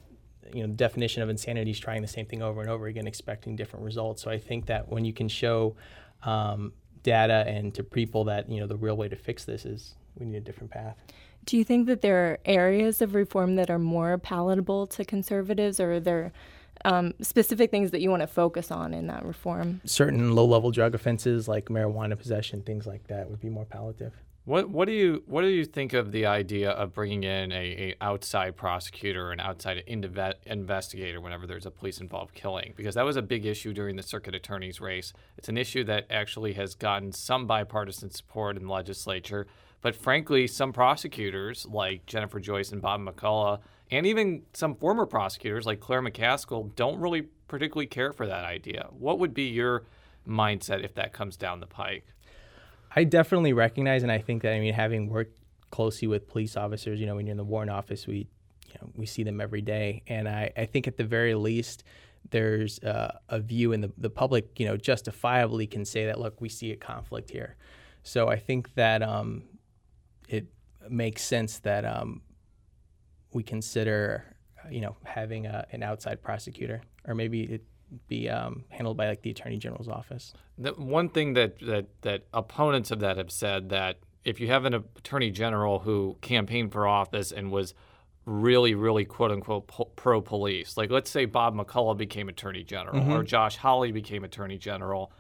you 0.53 0.61
know, 0.61 0.67
the 0.67 0.73
definition 0.75 1.23
of 1.23 1.29
insanity 1.29 1.71
is 1.71 1.79
trying 1.79 2.03
the 2.03 2.07
same 2.07 2.27
thing 2.27 2.43
over 2.43 2.61
and 2.61 2.69
over 2.69 2.85
again, 2.85 3.07
expecting 3.07 3.55
different 3.55 3.83
results. 3.83 4.21
So 4.21 4.29
I 4.29 4.37
think 4.37 4.67
that 4.67 4.87
when 4.87 5.03
you 5.03 5.13
can 5.13 5.27
show 5.27 5.75
um, 6.23 6.73
data 7.01 7.43
and 7.47 7.73
to 7.73 7.83
people 7.83 8.25
that, 8.25 8.49
you 8.49 8.59
know, 8.59 8.67
the 8.67 8.77
real 8.77 8.95
way 8.95 9.09
to 9.09 9.15
fix 9.15 9.43
this 9.43 9.65
is 9.65 9.95
we 10.15 10.27
need 10.27 10.37
a 10.37 10.41
different 10.41 10.71
path. 10.71 10.95
Do 11.47 11.55
you 11.55 11.63
think 11.63 11.88
that 11.88 12.01
there 12.01 12.17
are 12.25 12.39
areas 12.45 13.01
of 13.01 13.15
reform 13.15 13.55
that 13.55 13.69
are 13.69 13.79
more 13.79 14.17
palatable 14.17 14.85
to 14.88 15.05
conservatives, 15.05 15.79
or 15.79 15.94
are 15.94 15.99
there 16.01 16.33
um, 16.83 17.13
specific 17.21 17.71
things 17.71 17.91
that 17.91 18.01
you 18.01 18.09
want 18.09 18.21
to 18.21 18.27
focus 18.27 18.69
on 18.69 18.94
in 18.94 19.07
that 19.07 19.23
reform? 19.23 19.79
Certain 19.85 20.35
low 20.35 20.44
level 20.44 20.71
drug 20.71 20.94
offenses 20.94 21.47
like 21.47 21.69
marijuana 21.69 22.19
possession, 22.19 22.63
things 22.63 22.85
like 22.85 23.07
that 23.07 23.29
would 23.29 23.39
be 23.39 23.47
more 23.47 23.63
palliative. 23.63 24.11
What 24.47 24.69
what 24.69 24.85
do 24.85 24.94
you 24.94 25.23
what 25.25 25.41
do 25.41 25.49
you 25.49 25.65
think 25.65 25.91
of 25.91 26.13
the 26.13 26.25
idea 26.25 26.69
of 26.71 26.94
bringing 26.94 27.23
in 27.23 27.51
a, 27.51 27.55
a 27.55 27.95
outside 27.99 28.55
prosecutor, 28.55 29.31
an 29.31 29.41
outside 29.41 29.83
investigator 29.85 31.19
whenever 31.19 31.45
there's 31.45 31.65
a 31.65 31.69
police 31.69 31.99
involved 31.99 32.33
killing? 32.33 32.73
Because 32.77 32.95
that 32.95 33.03
was 33.03 33.17
a 33.17 33.21
big 33.21 33.45
issue 33.45 33.73
during 33.73 33.97
the 33.97 34.03
circuit 34.03 34.33
attorney's 34.33 34.79
race. 34.79 35.11
It's 35.38 35.49
an 35.49 35.57
issue 35.57 35.83
that 35.83 36.05
actually 36.09 36.53
has 36.53 36.75
gotten 36.75 37.11
some 37.11 37.45
bipartisan 37.45 38.09
support 38.09 38.55
in 38.55 38.67
the 38.67 38.71
legislature, 38.71 39.47
but 39.81 39.97
frankly, 39.97 40.47
some 40.47 40.71
prosecutors 40.71 41.65
like 41.69 42.05
Jennifer 42.05 42.39
Joyce 42.39 42.71
and 42.71 42.81
Bob 42.81 43.01
McCulloch, 43.01 43.59
and 43.91 44.05
even 44.05 44.44
some 44.53 44.75
former 44.75 45.05
prosecutors 45.05 45.65
like 45.65 45.81
Claire 45.81 46.01
McCaskill, 46.01 46.73
don't 46.73 47.01
really 47.01 47.23
particularly 47.49 47.88
care 47.88 48.13
for 48.13 48.25
that 48.25 48.45
idea. 48.45 48.88
What 48.91 49.19
would 49.19 49.33
be 49.33 49.49
your 49.49 49.83
mindset 50.25 50.85
if 50.85 50.94
that 50.95 51.11
comes 51.11 51.35
down 51.35 51.59
the 51.59 51.67
pike? 51.67 52.05
I 52.97 53.03
definitely 53.03 53.53
recognize, 53.53 54.01
and 54.01 54.11
I 54.11 54.17
think 54.17 54.41
that 54.41 54.53
I 54.53 54.59
mean, 54.59 54.73
having 54.73 55.07
worked 55.07 55.38
closely 55.69 56.07
with 56.07 56.27
police 56.27 56.57
officers, 56.57 56.99
you 56.99 57.05
know, 57.05 57.15
when 57.15 57.27
you're 57.27 57.38
in 57.38 57.38
the 57.38 57.44
warrant 57.44 57.69
office, 57.69 58.07
we, 58.07 58.27
you 58.69 58.73
know, 58.81 58.89
we 58.95 59.05
see 59.05 59.21
them 59.21 59.39
every 59.39 59.61
day, 59.61 60.01
and 60.07 60.27
I, 60.27 60.51
I 60.57 60.65
think 60.65 60.88
at 60.88 60.97
the 60.97 61.03
very 61.03 61.35
least, 61.35 61.83
there's 62.31 62.79
uh, 62.79 63.19
a 63.29 63.39
view 63.39 63.71
in 63.71 63.81
the 63.81 63.91
the 63.99 64.09
public, 64.09 64.59
you 64.59 64.65
know, 64.65 64.77
justifiably 64.77 65.67
can 65.67 65.85
say 65.85 66.07
that, 66.07 66.19
look, 66.19 66.41
we 66.41 66.49
see 66.49 66.71
a 66.71 66.75
conflict 66.75 67.29
here. 67.29 67.55
So 68.01 68.29
I 68.29 68.38
think 68.47 68.73
that 68.73 69.03
um, 69.03 69.44
it 70.27 70.47
makes 70.89 71.21
sense 71.21 71.59
that 71.59 71.85
um, 71.85 72.21
we 73.31 73.44
consider, 73.44 74.23
you 74.71 74.81
know, 74.81 74.95
having 75.03 75.45
a, 75.45 75.67
an 75.71 75.83
outside 75.83 76.23
prosecutor, 76.23 76.81
or 77.07 77.13
maybe 77.13 77.44
it 77.44 77.63
be 78.07 78.29
um, 78.29 78.63
handled 78.69 78.97
by 78.97 79.07
like 79.07 79.21
the 79.21 79.31
attorney 79.31 79.57
general's 79.57 79.87
office. 79.87 80.33
The 80.57 80.71
one 80.73 81.09
thing 81.09 81.33
that, 81.33 81.59
that 81.59 81.85
that 82.01 82.23
opponents 82.33 82.91
of 82.91 82.99
that 82.99 83.17
have 83.17 83.31
said 83.31 83.69
that 83.69 83.99
if 84.23 84.39
you 84.39 84.47
have 84.47 84.65
an 84.65 84.73
attorney 84.73 85.31
general 85.31 85.79
who 85.79 86.17
campaigned 86.21 86.71
for 86.71 86.87
office 86.87 87.31
and 87.31 87.51
was 87.51 87.73
really, 88.25 88.75
really 88.75 89.05
quote 89.05 89.31
unquote 89.31 89.67
po- 89.67 89.91
pro 89.95 90.19
police, 90.21 90.75
like 90.75 90.91
let's 90.91 91.09
say 91.09 91.25
Bob 91.25 91.56
McCulloch 91.56 91.97
became 91.97 92.27
attorney 92.27 92.63
general 92.63 93.13
or 93.13 93.23
Josh 93.23 93.56
Hawley 93.57 93.91
became 93.91 94.23
attorney 94.23 94.57
general, 94.57 95.11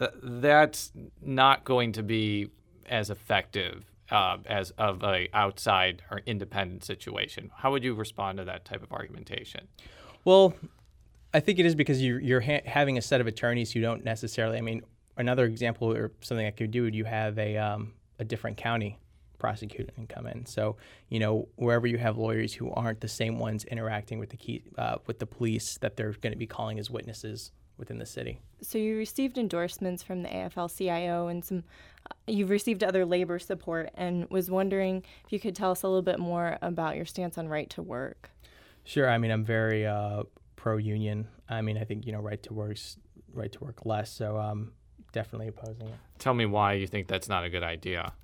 uh, 0.00 0.08
that's 0.22 0.92
not 1.20 1.64
going 1.64 1.92
to 1.92 2.02
be 2.02 2.48
as 2.86 3.10
effective 3.10 3.84
uh, 4.10 4.38
as 4.46 4.70
of 4.72 5.02
a 5.02 5.28
outside 5.34 6.02
or 6.10 6.22
independent 6.26 6.84
situation. 6.84 7.50
How 7.56 7.70
would 7.70 7.84
you 7.84 7.94
respond 7.94 8.38
to 8.38 8.44
that 8.44 8.64
type 8.64 8.82
of 8.82 8.92
argumentation? 8.92 9.68
Well, 10.24 10.54
I 11.34 11.40
think 11.40 11.58
it 11.58 11.66
is 11.66 11.74
because 11.74 12.00
you're, 12.00 12.20
you're 12.20 12.40
ha- 12.40 12.62
having 12.64 12.96
a 12.96 13.02
set 13.02 13.20
of 13.20 13.26
attorneys 13.26 13.72
who 13.72 13.80
don't 13.80 14.04
necessarily. 14.04 14.56
I 14.56 14.60
mean, 14.60 14.82
another 15.16 15.44
example 15.44 15.92
or 15.92 16.12
something 16.20 16.46
I 16.46 16.52
could 16.52 16.70
do 16.70 16.84
would 16.84 16.94
you 16.94 17.04
have 17.04 17.38
a 17.38 17.56
um, 17.56 17.92
a 18.18 18.24
different 18.24 18.56
county 18.56 18.98
prosecutor 19.38 19.92
and 19.96 20.08
come 20.08 20.26
in. 20.26 20.46
So 20.46 20.76
you 21.08 21.18
know 21.18 21.48
wherever 21.56 21.86
you 21.86 21.98
have 21.98 22.16
lawyers 22.16 22.54
who 22.54 22.70
aren't 22.70 23.00
the 23.00 23.08
same 23.08 23.38
ones 23.38 23.64
interacting 23.64 24.18
with 24.18 24.30
the 24.30 24.36
key 24.36 24.62
uh, 24.78 24.96
with 25.06 25.18
the 25.18 25.26
police 25.26 25.76
that 25.78 25.96
they're 25.96 26.12
going 26.12 26.32
to 26.32 26.38
be 26.38 26.46
calling 26.46 26.78
as 26.78 26.88
witnesses 26.88 27.50
within 27.76 27.98
the 27.98 28.06
city. 28.06 28.40
So 28.62 28.78
you 28.78 28.96
received 28.96 29.36
endorsements 29.36 30.02
from 30.02 30.22
the 30.22 30.28
AFL-CIO 30.28 31.26
and 31.26 31.44
some. 31.44 31.64
Uh, 32.08 32.14
you've 32.26 32.50
received 32.50 32.84
other 32.84 33.04
labor 33.04 33.38
support, 33.38 33.90
and 33.94 34.28
was 34.30 34.50
wondering 34.50 35.02
if 35.24 35.32
you 35.32 35.40
could 35.40 35.56
tell 35.56 35.72
us 35.72 35.82
a 35.82 35.88
little 35.88 36.02
bit 36.02 36.18
more 36.18 36.58
about 36.62 36.96
your 36.96 37.06
stance 37.06 37.38
on 37.38 37.48
right 37.48 37.68
to 37.70 37.82
work. 37.82 38.30
Sure. 38.84 39.10
I 39.10 39.16
mean, 39.18 39.30
I'm 39.30 39.44
very 39.44 39.86
uh, 39.86 40.24
pro 40.64 40.78
union. 40.78 41.28
I 41.46 41.60
mean, 41.60 41.76
I 41.76 41.84
think 41.84 42.06
you 42.06 42.12
know 42.12 42.20
right 42.20 42.42
to 42.44 42.54
work's 42.54 42.96
right 43.34 43.52
to 43.52 43.60
work 43.62 43.84
less. 43.84 44.10
So 44.10 44.38
um, 44.38 44.72
definitely 45.12 45.48
opposing 45.48 45.88
it. 45.88 45.94
Tell 46.18 46.32
me 46.32 46.46
why 46.46 46.72
you 46.72 46.86
think 46.86 47.06
that's 47.06 47.28
not 47.28 47.44
a 47.44 47.50
good 47.50 47.62
idea. 47.62 48.14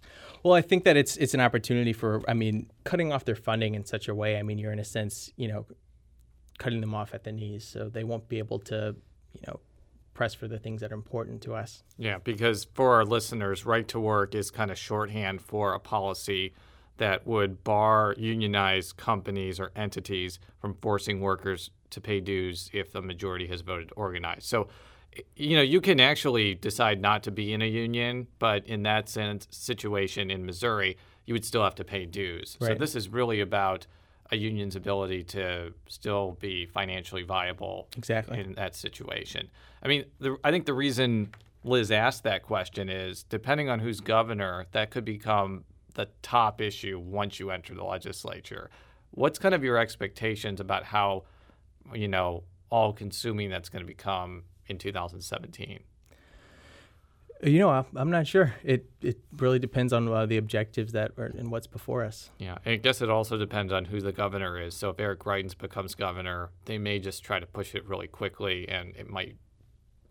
Well, 0.42 0.54
I 0.54 0.62
think 0.62 0.84
that 0.84 0.96
it's 0.96 1.18
it's 1.18 1.34
an 1.34 1.40
opportunity 1.40 1.92
for 1.92 2.22
I 2.26 2.32
mean, 2.32 2.70
cutting 2.84 3.12
off 3.12 3.26
their 3.26 3.34
funding 3.34 3.74
in 3.74 3.84
such 3.84 4.08
a 4.08 4.14
way. 4.14 4.38
I 4.38 4.42
mean, 4.42 4.56
you're 4.58 4.72
in 4.72 4.78
a 4.78 4.84
sense, 4.86 5.30
you 5.36 5.48
know, 5.48 5.66
cutting 6.58 6.80
them 6.80 6.94
off 6.94 7.12
at 7.12 7.24
the 7.24 7.32
knees, 7.32 7.68
so 7.68 7.90
they 7.90 8.04
won't 8.04 8.26
be 8.26 8.38
able 8.38 8.58
to, 8.60 8.96
you 9.34 9.42
know, 9.46 9.60
press 10.14 10.32
for 10.32 10.48
the 10.48 10.58
things 10.58 10.80
that 10.80 10.92
are 10.92 10.94
important 10.94 11.42
to 11.42 11.54
us. 11.54 11.82
Yeah, 11.98 12.20
because 12.24 12.66
for 12.72 12.94
our 12.94 13.04
listeners, 13.04 13.66
right 13.66 13.86
to 13.88 14.00
work 14.00 14.34
is 14.34 14.50
kind 14.50 14.70
of 14.70 14.78
shorthand 14.78 15.42
for 15.42 15.74
a 15.74 15.78
policy 15.78 16.54
that 16.96 17.26
would 17.26 17.62
bar 17.64 18.14
unionized 18.16 18.96
companies 18.96 19.60
or 19.60 19.72
entities 19.76 20.38
from 20.58 20.74
forcing 20.80 21.20
workers 21.20 21.70
to 21.90 22.00
pay 22.00 22.20
dues 22.20 22.70
if 22.72 22.92
the 22.92 23.02
majority 23.02 23.46
has 23.48 23.60
voted 23.60 23.90
organized. 23.96 24.44
So 24.44 24.68
you 25.34 25.56
know, 25.56 25.62
you 25.62 25.80
can 25.80 25.98
actually 25.98 26.54
decide 26.54 27.00
not 27.00 27.24
to 27.24 27.30
be 27.30 27.52
in 27.52 27.62
a 27.62 27.66
union, 27.66 28.28
but 28.38 28.64
in 28.66 28.84
that 28.84 29.08
sense 29.08 29.48
situation 29.50 30.30
in 30.30 30.46
Missouri, 30.46 30.96
you 31.26 31.34
would 31.34 31.44
still 31.44 31.64
have 31.64 31.74
to 31.76 31.84
pay 31.84 32.06
dues. 32.06 32.56
So 32.60 32.74
this 32.74 32.94
is 32.94 33.08
really 33.08 33.40
about 33.40 33.86
a 34.30 34.36
union's 34.36 34.76
ability 34.76 35.24
to 35.24 35.72
still 35.88 36.36
be 36.40 36.66
financially 36.66 37.22
viable 37.22 37.88
Exactly. 37.96 38.38
in 38.38 38.52
that 38.54 38.76
situation. 38.76 39.50
I 39.82 39.88
mean, 39.88 40.04
the, 40.20 40.36
I 40.44 40.50
think 40.50 40.66
the 40.66 40.74
reason 40.74 41.30
Liz 41.64 41.90
asked 41.90 42.22
that 42.24 42.42
question 42.42 42.88
is 42.88 43.24
depending 43.24 43.68
on 43.68 43.80
who's 43.80 44.00
governor, 44.00 44.66
that 44.72 44.90
could 44.90 45.04
become 45.04 45.64
the 45.94 46.08
top 46.22 46.60
issue 46.60 46.98
once 46.98 47.40
you 47.40 47.50
enter 47.50 47.74
the 47.74 47.84
legislature. 47.84 48.70
What's 49.10 49.38
kind 49.38 49.54
of 49.54 49.64
your 49.64 49.76
expectations 49.76 50.60
about 50.60 50.84
how, 50.84 51.24
you 51.94 52.08
know, 52.08 52.44
all 52.70 52.92
consuming 52.92 53.50
that's 53.50 53.68
going 53.68 53.82
to 53.82 53.86
become 53.86 54.44
in 54.66 54.78
2017? 54.78 55.80
You 57.42 57.58
know, 57.58 57.86
I'm 57.96 58.10
not 58.10 58.26
sure. 58.26 58.54
It 58.62 58.84
it 59.00 59.18
really 59.38 59.58
depends 59.58 59.94
on 59.94 60.06
uh, 60.08 60.26
the 60.26 60.36
objectives 60.36 60.92
that 60.92 61.12
are 61.16 61.24
and 61.24 61.50
what's 61.50 61.66
before 61.66 62.04
us. 62.04 62.30
Yeah, 62.38 62.58
and 62.66 62.74
I 62.74 62.76
guess 62.76 63.00
it 63.00 63.08
also 63.08 63.38
depends 63.38 63.72
on 63.72 63.86
who 63.86 64.00
the 64.00 64.12
governor 64.12 64.60
is. 64.60 64.74
So 64.74 64.90
if 64.90 65.00
Eric 65.00 65.20
Greitens 65.20 65.56
becomes 65.56 65.94
governor, 65.94 66.50
they 66.66 66.76
may 66.76 66.98
just 66.98 67.24
try 67.24 67.40
to 67.40 67.46
push 67.46 67.74
it 67.74 67.86
really 67.86 68.08
quickly, 68.08 68.68
and 68.68 68.94
it 68.94 69.08
might 69.08 69.36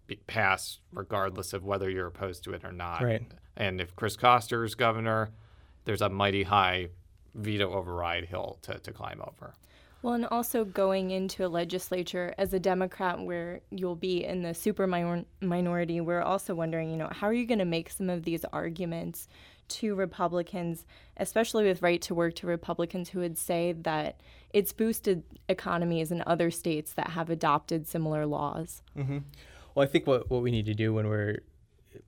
be 0.08 0.16
pass 0.16 0.80
regardless 0.92 1.54
of 1.54 1.64
whether 1.64 1.88
you're 1.88 2.08
opposed 2.08 2.44
to 2.46 2.54
it 2.54 2.66
or 2.66 2.72
not. 2.72 3.04
Right. 3.04 3.22
And 3.56 3.80
if 3.80 3.96
Chris 3.96 4.18
Koster 4.18 4.64
is 4.64 4.74
governor, 4.74 5.30
there's 5.86 6.02
a 6.02 6.10
mighty 6.10 6.44
high 6.44 6.88
veto 7.36 7.72
override 7.72 8.26
hill 8.26 8.58
to, 8.64 8.80
to 8.80 8.92
climb 8.92 9.22
over. 9.22 9.54
Well, 10.02 10.14
and 10.14 10.26
also 10.26 10.64
going 10.64 11.12
into 11.12 11.46
a 11.46 11.50
legislature 11.50 12.34
as 12.38 12.54
a 12.54 12.60
Democrat 12.60 13.20
where 13.20 13.60
you'll 13.70 13.96
be 13.96 14.24
in 14.24 14.44
the 14.44 14.54
super 14.54 14.88
minor- 14.88 15.26
minority, 15.42 16.00
we're 16.00 16.22
also 16.22 16.56
wondering, 16.56 16.90
you 16.90 16.98
know, 16.98 17.10
how 17.12 17.28
are 17.28 17.34
you 17.34 17.46
going 17.46 17.60
to 17.60 17.66
make 17.66 17.90
some 17.90 18.10
of 18.10 18.24
these 18.24 18.46
arguments 18.46 19.28
to 19.68 19.96
Republicans, 19.96 20.86
especially 21.18 21.66
with 21.66 21.82
right 21.82 22.02
to 22.04 22.16
work 22.16 22.36
to 22.36 22.48
Republicans 22.48 23.10
who 23.10 23.20
would 23.20 23.38
say 23.38 23.74
that 23.74 24.22
it's 24.52 24.72
boosted 24.72 25.24
economies 25.50 26.12
in 26.12 26.24
other 26.26 26.50
states 26.50 26.94
that 26.94 27.12
have 27.12 27.30
adopted 27.30 27.86
similar 27.86 28.26
laws? 28.26 28.82
Well, 29.76 29.84
I 29.84 29.88
think 29.88 30.08
what, 30.08 30.30
what 30.30 30.42
we 30.42 30.50
need 30.50 30.66
to 30.68 30.74
do 30.74 30.94
when 30.94 31.08
we're, 31.08 31.40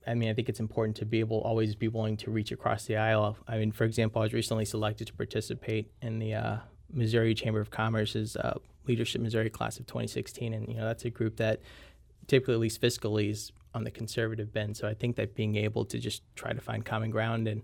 I 0.08 0.14
mean, 0.14 0.30
I 0.30 0.34
think 0.34 0.50
it's 0.50 0.60
important 0.62 0.96
to 0.98 1.06
be 1.06 1.20
able 1.20 1.42
always 1.42 1.76
be 1.76 1.90
willing 1.90 2.18
to 2.18 2.32
reach 2.32 2.52
across 2.52 2.86
the 2.86 2.96
aisle. 2.96 3.38
I 3.48 3.58
mean, 3.58 3.72
for 3.72 3.84
example, 3.84 4.22
I 4.22 4.26
was 4.26 4.34
recently 4.34 4.66
selected 4.66 5.08
to 5.08 5.14
participate 5.14 5.92
in 6.02 6.20
the 6.20 6.34
uh, 6.34 6.58
Missouri 6.94 7.34
Chamber 7.34 7.60
of 7.60 7.70
Commerce's 7.72 8.36
uh, 8.36 8.58
Leadership 8.88 9.22
Missouri 9.22 9.50
class 9.50 9.80
of 9.80 9.86
2016, 9.88 10.54
and 10.54 10.68
you 10.68 10.76
know 10.76 10.86
that's 10.86 11.06
a 11.06 11.10
group 11.10 11.38
that 11.38 11.62
typically, 12.28 12.54
at 12.56 12.60
least 12.60 12.82
fiscally, 12.82 13.30
is 13.30 13.52
on 13.74 13.84
the 13.84 13.92
conservative 13.92 14.52
bend. 14.52 14.76
So 14.78 14.88
I 14.88 14.94
think 14.94 15.16
that 15.16 15.36
being 15.36 15.56
able 15.56 15.86
to 15.86 15.98
just 16.00 16.24
try 16.36 16.52
to 16.54 16.62
find 16.62 16.84
common 16.86 17.10
ground 17.12 17.48
and 17.48 17.62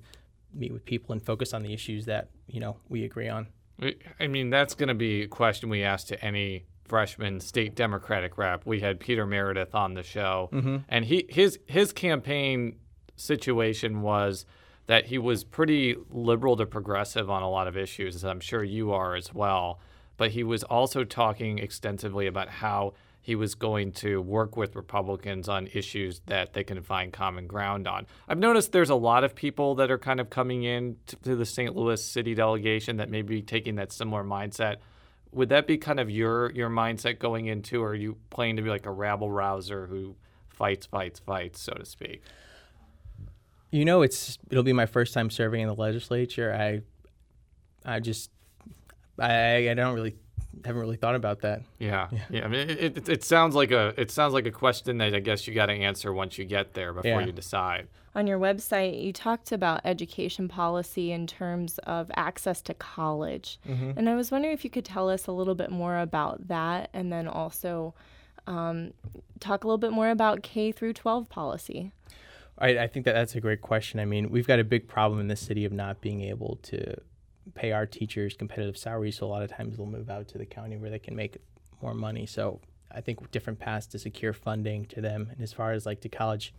meet 0.53 0.71
with 0.71 0.85
people 0.85 1.11
and 1.13 1.21
focus 1.21 1.53
on 1.53 1.63
the 1.63 1.73
issues 1.73 2.05
that 2.05 2.29
you 2.47 2.59
know 2.59 2.77
we 2.89 3.03
agree 3.03 3.27
on. 3.29 3.47
I- 3.81 3.95
I 4.19 4.27
mean, 4.27 4.49
that's 4.49 4.73
going 4.73 4.87
to 4.89 4.95
be 4.95 5.23
a 5.23 5.27
question 5.27 5.69
we 5.69 5.83
ask 5.83 6.07
to 6.07 6.23
any 6.25 6.65
freshman 6.85 7.39
state 7.41 7.75
Democratic 7.75 8.37
rep. 8.37 8.65
We 8.65 8.79
had 8.79 8.99
Peter 8.99 9.25
Meredith 9.25 9.75
on 9.75 9.93
the 9.93 10.03
show, 10.03 10.49
and 10.87 11.03
he 11.05 11.25
his 11.29 11.59
his 11.67 11.91
campaign 11.91 12.77
situation 13.15 14.01
was 14.01 14.45
that 14.87 15.05
he 15.05 15.17
was 15.17 15.43
pretty 15.43 15.95
liberal 16.09 16.57
to 16.57 16.65
progressive 16.65 17.29
on 17.29 17.43
a 17.43 17.49
lot 17.49 17.67
of 17.67 17.77
issues, 17.77 18.15
as 18.15 18.25
I'm 18.25 18.39
sure 18.39 18.63
you 18.63 18.91
are 18.93 19.15
as 19.15 19.33
well. 19.33 19.79
But 20.15 20.31
he 20.31 20.43
was 20.43 20.63
also 20.63 21.03
talking 21.03 21.59
extensively 21.59 22.25
about 22.25 22.49
how 22.49 22.93
he 23.21 23.35
was 23.35 23.55
going 23.55 23.91
to 23.91 24.21
work 24.21 24.55
with 24.55 24.77
Republicans 24.77 25.49
on 25.49 25.67
issues 25.67 26.21
that 26.27 26.53
they 26.53 26.63
can 26.63 26.81
find 26.81 27.11
common 27.11 27.45
ground 27.45 27.85
on. 27.85 28.07
I've 28.29 28.37
noticed 28.37 28.71
there's 28.71 28.89
a 28.89 28.95
lot 28.95 29.25
of 29.25 29.35
people 29.35 29.75
that 29.75 29.91
are 29.91 29.97
kind 29.97 30.21
of 30.21 30.29
coming 30.29 30.63
in 30.63 30.95
to, 31.23 31.35
the 31.35 31.45
St. 31.45 31.75
Louis 31.75 32.01
city 32.01 32.33
delegation 32.33 32.97
that 32.97 33.09
may 33.09 33.21
be 33.21 33.41
taking 33.41 33.75
that 33.75 33.91
similar 33.91 34.23
mindset. 34.23 34.77
Would 35.33 35.49
that 35.49 35.67
be 35.67 35.77
kind 35.77 35.99
of 35.99 36.09
your 36.09 36.51
your 36.51 36.69
mindset 36.69 37.19
going 37.19 37.47
into, 37.47 37.83
or 37.83 37.89
are 37.89 37.95
you 37.95 38.15
playing 38.29 38.55
to 38.55 38.61
be 38.61 38.69
like 38.69 38.85
a 38.85 38.91
rabble 38.91 39.29
rouser 39.29 39.87
who 39.87 40.15
fights, 40.47 40.85
fights, 40.85 41.19
fights, 41.19 41.61
so 41.61 41.73
to 41.73 41.85
speak? 41.85 42.23
You 43.71 43.85
know, 43.85 44.01
it's 44.01 44.37
it'll 44.49 44.63
be 44.63 44.73
my 44.73 44.85
first 44.85 45.13
time 45.13 45.29
serving 45.29 45.61
in 45.61 45.67
the 45.67 45.75
legislature. 45.75 46.53
I, 46.53 46.81
I 47.85 47.99
just, 47.99 48.31
I, 49.19 49.69
I 49.69 49.73
don't 49.73 49.93
really, 49.93 50.15
haven't 50.63 50.79
really 50.81 50.95
thought 50.95 51.15
about 51.15 51.41
that. 51.41 51.61
Yeah, 51.77 52.07
yeah. 52.29 52.45
I 52.45 52.47
mean, 52.47 52.69
it, 52.69 52.97
it, 52.97 53.09
it 53.09 53.23
sounds 53.23 53.55
like 53.55 53.71
a 53.71 53.93
it 53.97 54.09
sounds 54.11 54.33
like 54.33 54.45
a 54.45 54.51
question 54.51 54.97
that 54.99 55.13
I 55.13 55.19
guess 55.19 55.47
you 55.47 55.53
got 55.53 55.67
to 55.67 55.73
answer 55.73 56.13
once 56.13 56.37
you 56.37 56.45
get 56.45 56.73
there 56.73 56.93
before 56.93 57.19
Yeah. 57.21 57.25
you 57.25 57.31
decide. 57.31 57.87
On 58.15 58.25
your 58.25 58.39
website, 58.39 59.03
you 59.03 59.13
talked 59.13 59.51
about 59.51 59.81
education 59.83 60.47
policy 60.47 61.11
in 61.11 61.27
terms 61.27 61.77
of 61.79 62.09
access 62.15 62.63
to 62.63 62.73
college. 62.73 63.59
And 63.65 64.09
I 64.09 64.15
was 64.15 64.31
wondering 64.31 64.55
if 64.55 64.63
you 64.63 64.71
could 64.71 64.85
tell 64.85 65.07
us 65.07 65.27
a 65.27 65.31
little 65.31 65.53
bit 65.53 65.69
more 65.69 65.99
about 65.99 66.47
that 66.47 66.89
and 66.93 67.13
then 67.13 67.27
also 67.27 67.93
um, 68.47 68.93
talk 69.39 69.63
a 69.63 69.67
little 69.67 69.77
bit 69.77 69.91
more 69.91 70.09
about 70.09 70.41
K 70.41 70.71
through 70.71 70.93
12 70.93 71.29
policy. 71.29 71.91
I, 72.59 72.69
I 72.79 72.87
think 72.87 73.05
that 73.05 73.13
that's 73.13 73.35
a 73.35 73.41
great 73.41 73.61
question. 73.61 73.99
I 73.99 74.05
mean, 74.05 74.29
we've 74.29 74.47
got 74.47 74.59
a 74.59 74.63
big 74.63 74.87
problem 74.87 75.19
in 75.19 75.27
the 75.27 75.35
city 75.35 75.65
of 75.65 75.71
not 75.71 76.01
being 76.01 76.21
able 76.21 76.59
to 76.63 76.95
pay 77.55 77.71
our 77.71 77.85
teachers 77.85 78.35
competitive 78.35 78.77
salaries. 78.77 79.17
So 79.17 79.25
a 79.25 79.29
lot 79.29 79.43
of 79.43 79.51
times 79.51 79.77
they'll 79.77 79.85
move 79.85 80.09
out 80.09 80.27
to 80.29 80.37
the 80.37 80.45
county 80.45 80.77
where 80.77 80.89
they 80.89 80.99
can 80.99 81.15
make 81.15 81.37
more 81.81 81.93
money. 81.93 82.25
So 82.25 82.59
I 82.91 83.01
think 83.01 83.31
different 83.31 83.59
paths 83.59 83.87
to 83.87 83.99
secure 83.99 84.33
funding 84.33 84.85
to 84.85 85.01
them. 85.01 85.29
And 85.31 85.41
as 85.41 85.53
far 85.53 85.71
as 85.71 85.85
like 85.85 86.01
to 86.01 86.09
college, 86.09 86.53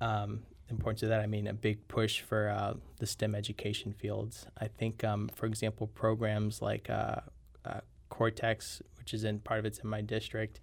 um, 0.00 0.40
importance 0.70 1.02
of 1.02 1.08
that, 1.10 1.20
I 1.20 1.26
mean, 1.26 1.46
a 1.46 1.54
big 1.54 1.86
push 1.88 2.20
for 2.20 2.48
uh, 2.48 2.74
the 2.98 3.06
STEM 3.06 3.34
education 3.34 3.92
fields. 3.92 4.46
I 4.58 4.68
think, 4.68 5.04
um, 5.04 5.30
for 5.34 5.46
example, 5.46 5.86
programs 5.88 6.62
like 6.62 6.90
uh, 6.90 7.16
uh, 7.64 7.80
Cortex, 8.08 8.82
which 8.98 9.14
is 9.14 9.24
in 9.24 9.40
part 9.40 9.60
of 9.60 9.66
it's 9.66 9.78
in 9.78 9.88
my 9.88 10.00
district, 10.00 10.60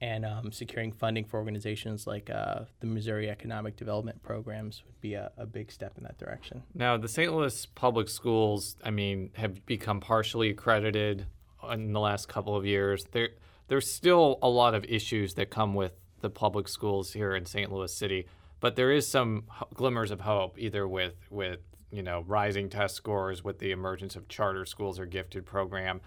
and 0.00 0.24
um, 0.24 0.52
securing 0.52 0.92
funding 0.92 1.24
for 1.24 1.38
organizations 1.38 2.06
like 2.06 2.30
uh, 2.30 2.60
the 2.80 2.86
Missouri 2.86 3.28
Economic 3.28 3.76
Development 3.76 4.22
Programs 4.22 4.82
would 4.86 5.00
be 5.00 5.14
a, 5.14 5.30
a 5.36 5.46
big 5.46 5.72
step 5.72 5.94
in 5.98 6.04
that 6.04 6.18
direction. 6.18 6.62
Now, 6.74 6.96
the 6.96 7.08
St. 7.08 7.32
Louis 7.32 7.66
public 7.66 8.08
schools, 8.08 8.76
I 8.84 8.90
mean, 8.90 9.30
have 9.34 9.66
become 9.66 10.00
partially 10.00 10.50
accredited 10.50 11.26
in 11.72 11.92
the 11.92 12.00
last 12.00 12.28
couple 12.28 12.56
of 12.56 12.64
years. 12.64 13.04
There, 13.10 13.30
there's 13.66 13.92
still 13.92 14.38
a 14.40 14.48
lot 14.48 14.74
of 14.74 14.84
issues 14.84 15.34
that 15.34 15.50
come 15.50 15.74
with 15.74 15.92
the 16.20 16.30
public 16.30 16.68
schools 16.68 17.12
here 17.12 17.34
in 17.34 17.46
St. 17.46 17.70
Louis 17.72 17.92
City, 17.92 18.26
but 18.60 18.76
there 18.76 18.92
is 18.92 19.08
some 19.08 19.44
glimmers 19.74 20.10
of 20.10 20.20
hope, 20.20 20.58
either 20.58 20.86
with 20.86 21.14
with 21.30 21.60
you 21.90 22.02
know 22.02 22.24
rising 22.26 22.68
test 22.68 22.96
scores, 22.96 23.44
with 23.44 23.58
the 23.58 23.70
emergence 23.70 24.16
of 24.16 24.28
charter 24.28 24.64
schools 24.64 24.98
or 24.98 25.06
gifted 25.06 25.46
program. 25.46 26.00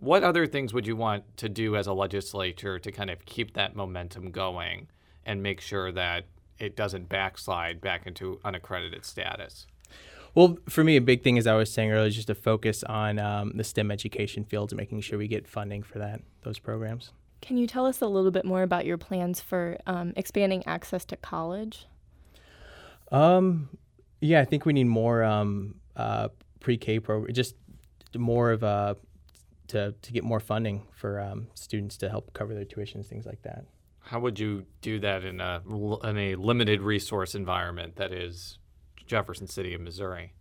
What 0.00 0.22
other 0.22 0.46
things 0.46 0.72
would 0.72 0.86
you 0.86 0.94
want 0.94 1.36
to 1.38 1.48
do 1.48 1.74
as 1.74 1.88
a 1.88 1.92
legislature 1.92 2.78
to 2.78 2.92
kind 2.92 3.10
of 3.10 3.26
keep 3.26 3.54
that 3.54 3.74
momentum 3.74 4.30
going 4.30 4.86
and 5.26 5.42
make 5.42 5.60
sure 5.60 5.90
that 5.90 6.26
it 6.56 6.76
doesn't 6.76 7.08
backslide 7.08 7.80
back 7.80 8.06
into 8.06 8.38
unaccredited 8.44 9.04
status? 9.04 9.66
Well, 10.36 10.56
for 10.68 10.84
me, 10.84 10.94
a 10.94 11.00
big 11.00 11.24
thing, 11.24 11.36
as 11.36 11.48
I 11.48 11.54
was 11.54 11.72
saying 11.72 11.90
earlier, 11.90 12.06
is 12.06 12.14
just 12.14 12.28
to 12.28 12.36
focus 12.36 12.84
on 12.84 13.18
um, 13.18 13.52
the 13.56 13.64
STEM 13.64 13.90
education 13.90 14.44
fields 14.44 14.72
and 14.72 14.78
making 14.78 15.00
sure 15.00 15.18
we 15.18 15.26
get 15.26 15.48
funding 15.48 15.82
for 15.82 15.98
that 15.98 16.20
those 16.42 16.60
programs. 16.60 17.10
Can 17.40 17.56
you 17.56 17.66
tell 17.66 17.84
us 17.84 18.00
a 18.00 18.06
little 18.06 18.30
bit 18.30 18.44
more 18.44 18.62
about 18.62 18.86
your 18.86 18.98
plans 18.98 19.40
for 19.40 19.78
um, 19.88 20.12
expanding 20.14 20.64
access 20.64 21.04
to 21.06 21.16
college? 21.16 21.86
Um, 23.10 23.68
yeah, 24.20 24.40
I 24.40 24.44
think 24.44 24.64
we 24.64 24.72
need 24.72 24.86
more 24.86 25.24
um, 25.24 25.74
uh, 25.96 26.28
pre-K 26.60 27.00
program, 27.00 27.34
just 27.34 27.56
more 28.16 28.52
of 28.52 28.62
a 28.62 28.96
to 29.68 29.94
to 30.00 30.12
get 30.12 30.24
more 30.24 30.40
funding 30.40 30.86
for 30.92 31.20
um, 31.20 31.48
students 31.54 31.96
to 31.98 32.08
help 32.08 32.32
cover 32.32 32.54
their 32.54 32.64
tuitions, 32.64 33.06
things 33.06 33.26
like 33.26 33.42
that. 33.42 33.64
How 34.00 34.20
would 34.20 34.38
you 34.38 34.64
do 34.80 34.98
that 35.00 35.24
in 35.24 35.40
a 35.40 35.62
in 36.04 36.18
a 36.18 36.34
limited 36.36 36.80
resource 36.80 37.34
environment 37.34 37.96
that 37.96 38.12
is 38.12 38.58
Jefferson 39.06 39.46
City 39.46 39.74
of 39.74 39.80
Missouri? 39.80 40.32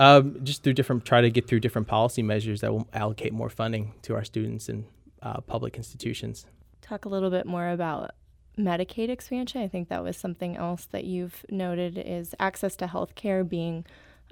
Um, 0.00 0.44
just 0.44 0.62
through 0.62 0.74
different, 0.74 1.04
try 1.04 1.20
to 1.20 1.30
get 1.30 1.48
through 1.48 1.60
different 1.60 1.88
policy 1.88 2.22
measures 2.22 2.60
that 2.60 2.72
will 2.72 2.88
allocate 2.92 3.32
more 3.32 3.50
funding 3.50 3.94
to 4.02 4.14
our 4.14 4.22
students 4.22 4.68
and 4.68 4.84
uh, 5.22 5.40
public 5.40 5.76
institutions. 5.76 6.46
Talk 6.80 7.04
a 7.04 7.08
little 7.08 7.30
bit 7.30 7.46
more 7.46 7.68
about 7.70 8.12
Medicaid 8.56 9.08
expansion. 9.08 9.60
I 9.60 9.68
think 9.68 9.88
that 9.88 10.04
was 10.04 10.16
something 10.16 10.56
else 10.56 10.86
that 10.86 11.04
you've 11.04 11.44
noted 11.50 11.98
is 11.98 12.34
access 12.38 12.76
to 12.76 12.86
health 12.86 13.14
care 13.16 13.42
being 13.42 13.84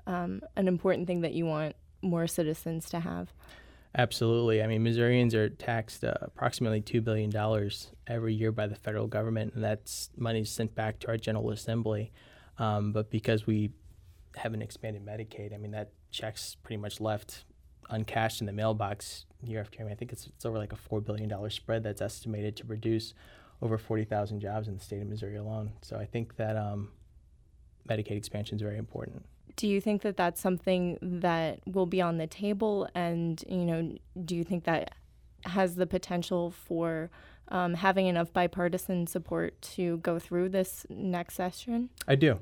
um, 0.07 0.43
an 0.57 0.69
important 0.69 1.07
thing 1.07 1.23
that 1.23 1.33
you 1.33 1.47
want 1.47 1.75
more 2.03 2.27
citizens 2.27 2.89
to 2.91 3.01
have. 3.01 3.33
Absolutely. 3.99 4.63
I 4.63 4.67
mean, 4.67 4.83
Missourians 4.83 5.35
are 5.35 5.49
taxed 5.49 6.05
uh, 6.05 6.13
approximately 6.21 6.83
$2 6.83 7.03
billion 7.03 7.33
every 8.07 8.35
year 8.35 8.53
by 8.53 8.67
the 8.67 8.75
federal 8.75 9.07
government, 9.07 9.55
and 9.55 9.65
that's 9.65 10.11
money 10.19 10.45
sent 10.45 10.75
back 10.75 10.99
to 11.01 11.09
our 11.09 11.17
General 11.17 11.51
Assembly. 11.51 12.13
Um, 12.59 12.93
but 12.93 13.11
because 13.11 13.47
we 13.47 13.71
haven't 14.37 14.61
expanded 14.61 15.05
Medicaid, 15.05 15.55
I 15.55 15.57
mean, 15.57 15.71
that 15.71 15.93
check's 16.11 16.57
pretty 16.63 16.77
much 16.77 17.01
left 17.01 17.45
uncashed 17.89 18.41
in 18.41 18.47
the 18.47 18.53
mailbox 18.53 19.25
year 19.43 19.61
after 19.61 19.79
year. 19.79 19.85
I, 19.85 19.89
mean, 19.89 19.93
I 19.93 19.97
think 19.97 20.13
it's, 20.13 20.27
it's 20.27 20.45
over 20.45 20.59
like 20.59 20.75
a 20.75 20.77
$4 20.77 21.03
billion 21.03 21.51
spread 21.51 21.83
that's 21.83 22.03
estimated 22.03 22.55
to 22.57 22.67
produce 22.67 23.15
over 23.63 23.79
40,000 23.79 24.41
jobs 24.41 24.69
in 24.69 24.75
the 24.75 24.81
state 24.81 25.01
of 25.01 25.09
Missouri 25.09 25.37
alone. 25.37 25.73
So 25.81 25.97
I 25.97 26.05
think 26.05 26.37
that 26.37 26.57
um, 26.57 26.91
Medicaid 27.89 28.19
expansion 28.19 28.57
is 28.57 28.63
very 28.63 28.77
important. 28.77 29.25
Do 29.57 29.67
you 29.67 29.81
think 29.81 30.03
that 30.03 30.17
that's 30.17 30.41
something 30.41 30.99
that 31.01 31.61
will 31.67 31.87
be 31.87 32.01
on 32.01 32.19
the 32.19 32.27
table? 32.27 32.89
And, 32.95 33.43
you 33.49 33.65
know, 33.65 33.93
do 34.25 34.37
you 34.37 34.45
think 34.45 34.65
that 34.65 34.95
has 35.45 35.77
the 35.77 35.87
potential 35.87 36.51
for 36.51 37.11
um, 37.49 37.75
having 37.75 38.07
enough 38.07 38.33
bipartisan 38.33 39.07
support 39.07 39.61
to 39.63 39.99
go 39.99 40.19
through 40.19 40.51
this 40.51 40.85
next 40.91 41.35
session? 41.35 41.91
I 42.07 42.17
do. 42.17 42.41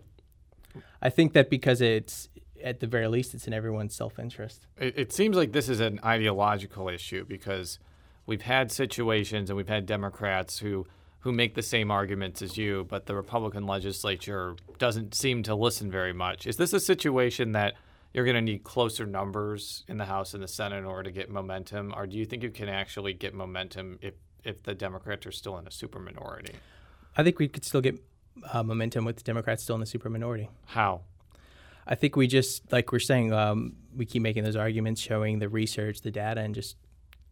I 1.00 1.11
think 1.11 1.35
that 1.35 1.50
because 1.50 1.80
it's, 1.80 2.28
at 2.62 2.80
the 2.80 2.87
very 2.87 3.06
least, 3.06 3.35
it's 3.35 3.47
in 3.47 3.52
everyone's 3.52 3.94
self 3.94 4.18
interest. 4.18 4.66
It, 4.78 4.99
it 4.99 5.12
seems 5.12 5.37
like 5.37 5.52
this 5.52 5.68
is 5.68 5.80
an 5.80 6.00
ideological 6.04 6.88
issue 6.88 7.25
because 7.25 7.78
we've 8.26 8.42
had 8.42 8.73
situations 8.73 9.50
and 9.50 9.56
we've 9.56 9.68
had 9.68 9.87
Democrats 9.87 10.59
who 10.59 10.87
who 11.25 11.33
make 11.33 11.54
the 11.54 11.62
same 11.62 11.90
arguments 11.90 12.43
as 12.43 12.59
you, 12.59 12.85
but 12.90 13.07
the 13.07 13.14
Republican 13.14 13.66
legislature 13.66 14.54
doesn't 14.76 15.14
seem 15.14 15.43
to 15.43 15.54
listen 15.54 15.90
very 15.90 16.12
much. 16.12 16.47
Is 16.47 16.59
this 16.59 16.75
a 16.75 16.78
situation 16.78 17.52
that 17.52 17.76
you're 18.12 18.26
going 18.26 18.37
to 18.37 18.43
need 18.43 18.62
closer 18.62 19.07
numbers 19.07 19.85
in 19.88 19.97
the 19.97 20.04
House 20.04 20.35
and 20.35 20.43
the 20.43 20.49
Senate 20.49 20.76
in 20.76 20.85
order 20.85 21.04
to 21.04 21.11
get 21.11 21.31
momentum, 21.31 21.95
or 21.97 22.07
do 22.07 22.19
you 22.19 22.26
think 22.26 22.43
you 22.43 22.50
can 22.50 22.69
actually 22.69 23.14
get 23.14 23.33
momentum 23.33 23.99
if 24.02 24.14
if 24.45 24.62
the 24.64 24.75
Democrats 24.75 25.25
are 25.25 25.33
still 25.33 25.57
in 25.57 25.66
a 25.66 25.71
super 25.71 25.99
minority? 25.99 26.52
I 27.16 27.23
think 27.23 27.38
we 27.38 27.49
could 27.49 27.64
still 27.64 27.81
get 27.81 27.99
uh, 28.52 28.62
momentum 28.62 29.07
with 29.07 29.16
the 29.16 29.23
Democrats 29.23 29.62
still 29.62 29.76
in 29.76 29.81
the 29.81 29.87
super 29.87 30.11
minority. 30.11 30.50
How? 30.66 31.00
I 31.87 31.95
think 31.95 32.16
we 32.16 32.26
just, 32.26 32.71
like 32.71 32.93
we're 32.93 32.99
saying, 32.99 33.33
um, 33.33 33.76
we 33.97 34.04
keep 34.04 34.21
making 34.21 34.45
those 34.45 34.57
arguments, 34.57 35.00
showing 35.00 35.38
the 35.38 35.49
research, 35.49 36.02
the 36.02 36.11
data, 36.11 36.43
and 36.43 36.54
just 36.54 36.76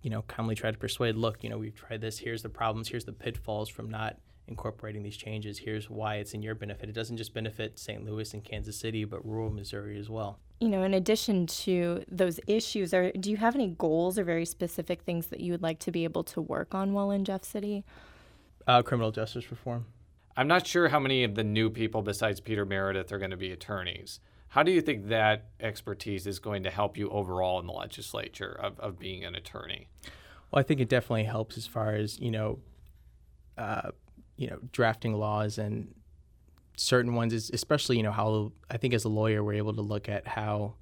you 0.02 0.10
know, 0.10 0.22
calmly 0.22 0.54
try 0.54 0.70
to 0.70 0.78
persuade, 0.78 1.16
look, 1.16 1.42
you 1.42 1.50
know, 1.50 1.58
we've 1.58 1.74
tried 1.74 2.00
this. 2.00 2.18
Here's 2.18 2.42
the 2.42 2.48
problems. 2.48 2.88
Here's 2.88 3.04
the 3.04 3.12
pitfalls 3.12 3.68
from 3.68 3.88
not 3.88 4.18
incorporating 4.48 5.02
these 5.02 5.16
changes. 5.16 5.58
Here's 5.58 5.88
why 5.88 6.16
it's 6.16 6.34
in 6.34 6.42
your 6.42 6.54
benefit. 6.54 6.88
It 6.88 6.92
doesn't 6.92 7.16
just 7.16 7.32
benefit 7.32 7.78
St. 7.78 8.04
Louis 8.04 8.34
and 8.34 8.44
Kansas 8.44 8.76
City, 8.76 9.04
but 9.04 9.24
rural 9.26 9.50
Missouri 9.50 9.98
as 9.98 10.10
well. 10.10 10.38
You 10.60 10.68
know, 10.68 10.82
in 10.82 10.94
addition 10.94 11.46
to 11.46 12.04
those 12.08 12.38
issues, 12.46 12.92
are 12.92 13.12
do 13.12 13.30
you 13.30 13.36
have 13.36 13.54
any 13.54 13.68
goals 13.68 14.18
or 14.18 14.24
very 14.24 14.44
specific 14.44 15.02
things 15.02 15.28
that 15.28 15.40
you 15.40 15.52
would 15.52 15.62
like 15.62 15.78
to 15.80 15.90
be 15.90 16.04
able 16.04 16.24
to 16.24 16.40
work 16.40 16.74
on 16.74 16.92
while 16.92 17.10
in 17.10 17.24
Jeff 17.24 17.44
City? 17.44 17.84
Uh, 18.66 18.82
criminal 18.82 19.10
justice 19.10 19.50
reform. 19.50 19.86
I'm 20.36 20.48
not 20.48 20.66
sure 20.66 20.88
how 20.88 20.98
many 20.98 21.24
of 21.24 21.34
the 21.34 21.44
new 21.44 21.68
people 21.68 22.02
besides 22.02 22.40
Peter 22.40 22.64
Meredith 22.64 23.12
are 23.12 23.18
going 23.18 23.32
to 23.32 23.36
be 23.36 23.50
attorneys. 23.50 24.20
How 24.52 24.62
do 24.62 24.70
you 24.70 24.82
think 24.82 25.08
that 25.08 25.46
expertise 25.60 26.26
is 26.26 26.38
going 26.38 26.64
to 26.64 26.70
help 26.70 26.98
you 26.98 27.08
overall 27.08 27.58
in 27.58 27.66
the 27.66 27.72
legislature 27.72 28.54
of, 28.60 28.78
of 28.80 28.98
being 28.98 29.24
an 29.24 29.34
attorney? 29.34 29.88
Well, 30.50 30.60
I 30.60 30.62
think 30.62 30.78
it 30.78 30.90
definitely 30.90 31.24
helps 31.24 31.56
as 31.56 31.66
far 31.66 31.94
as 31.94 32.20
you 32.20 32.30
know, 32.30 32.58
uh, 33.56 33.92
you 34.36 34.48
know, 34.48 34.58
drafting 34.70 35.14
laws 35.14 35.56
and 35.56 35.94
certain 36.76 37.14
ones, 37.14 37.32
is 37.32 37.48
especially 37.48 37.96
you 37.96 38.02
know 38.02 38.12
how 38.12 38.52
I 38.70 38.76
think 38.76 38.92
as 38.92 39.04
a 39.04 39.08
lawyer 39.08 39.42
we're 39.42 39.54
able 39.54 39.72
to 39.72 39.80
look 39.80 40.10
at 40.10 40.26
how 40.26 40.74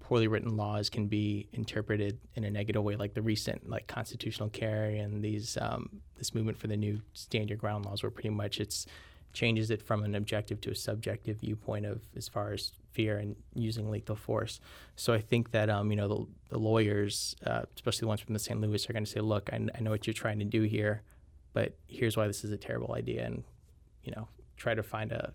poorly 0.00 0.26
written 0.26 0.56
laws 0.56 0.90
can 0.90 1.06
be 1.06 1.46
interpreted 1.52 2.18
in 2.34 2.42
a 2.42 2.50
negative 2.50 2.82
way, 2.82 2.96
like 2.96 3.14
the 3.14 3.22
recent 3.22 3.70
like 3.70 3.86
constitutional 3.86 4.48
carry 4.48 4.98
and 4.98 5.22
these 5.22 5.56
um, 5.60 6.00
this 6.16 6.34
movement 6.34 6.58
for 6.58 6.66
the 6.66 6.76
new 6.76 7.00
stand 7.12 7.48
your 7.48 7.58
ground 7.58 7.84
laws, 7.84 8.02
where 8.02 8.10
pretty 8.10 8.30
much 8.30 8.58
it's 8.58 8.86
changes 9.32 9.70
it 9.70 9.80
from 9.80 10.02
an 10.02 10.16
objective 10.16 10.60
to 10.62 10.70
a 10.72 10.74
subjective 10.74 11.36
viewpoint 11.36 11.86
of 11.86 12.02
as 12.16 12.26
far 12.26 12.52
as 12.52 12.72
fear 12.92 13.18
and 13.18 13.36
using 13.54 13.90
lethal 13.90 14.16
force. 14.16 14.60
So 14.96 15.12
I 15.12 15.20
think 15.20 15.50
that 15.52 15.68
um, 15.70 15.90
you 15.90 15.96
know 15.96 16.08
the, 16.08 16.26
the 16.50 16.58
lawyers, 16.58 17.36
uh, 17.46 17.62
especially 17.74 18.00
the 18.00 18.08
ones 18.08 18.20
from 18.20 18.32
the 18.34 18.38
St. 18.40 18.60
Louis, 18.60 18.88
are 18.88 18.92
going 18.92 19.04
to 19.04 19.10
say, 19.10 19.20
"Look, 19.20 19.50
I, 19.52 19.56
I 19.74 19.80
know 19.80 19.90
what 19.90 20.06
you're 20.06 20.14
trying 20.14 20.38
to 20.40 20.44
do 20.44 20.62
here, 20.62 21.02
but 21.52 21.76
here's 21.86 22.16
why 22.16 22.26
this 22.26 22.44
is 22.44 22.50
a 22.52 22.56
terrible 22.56 22.94
idea," 22.94 23.24
and 23.26 23.44
you 24.02 24.12
know 24.16 24.28
try 24.56 24.74
to 24.74 24.82
find 24.82 25.12
a 25.12 25.32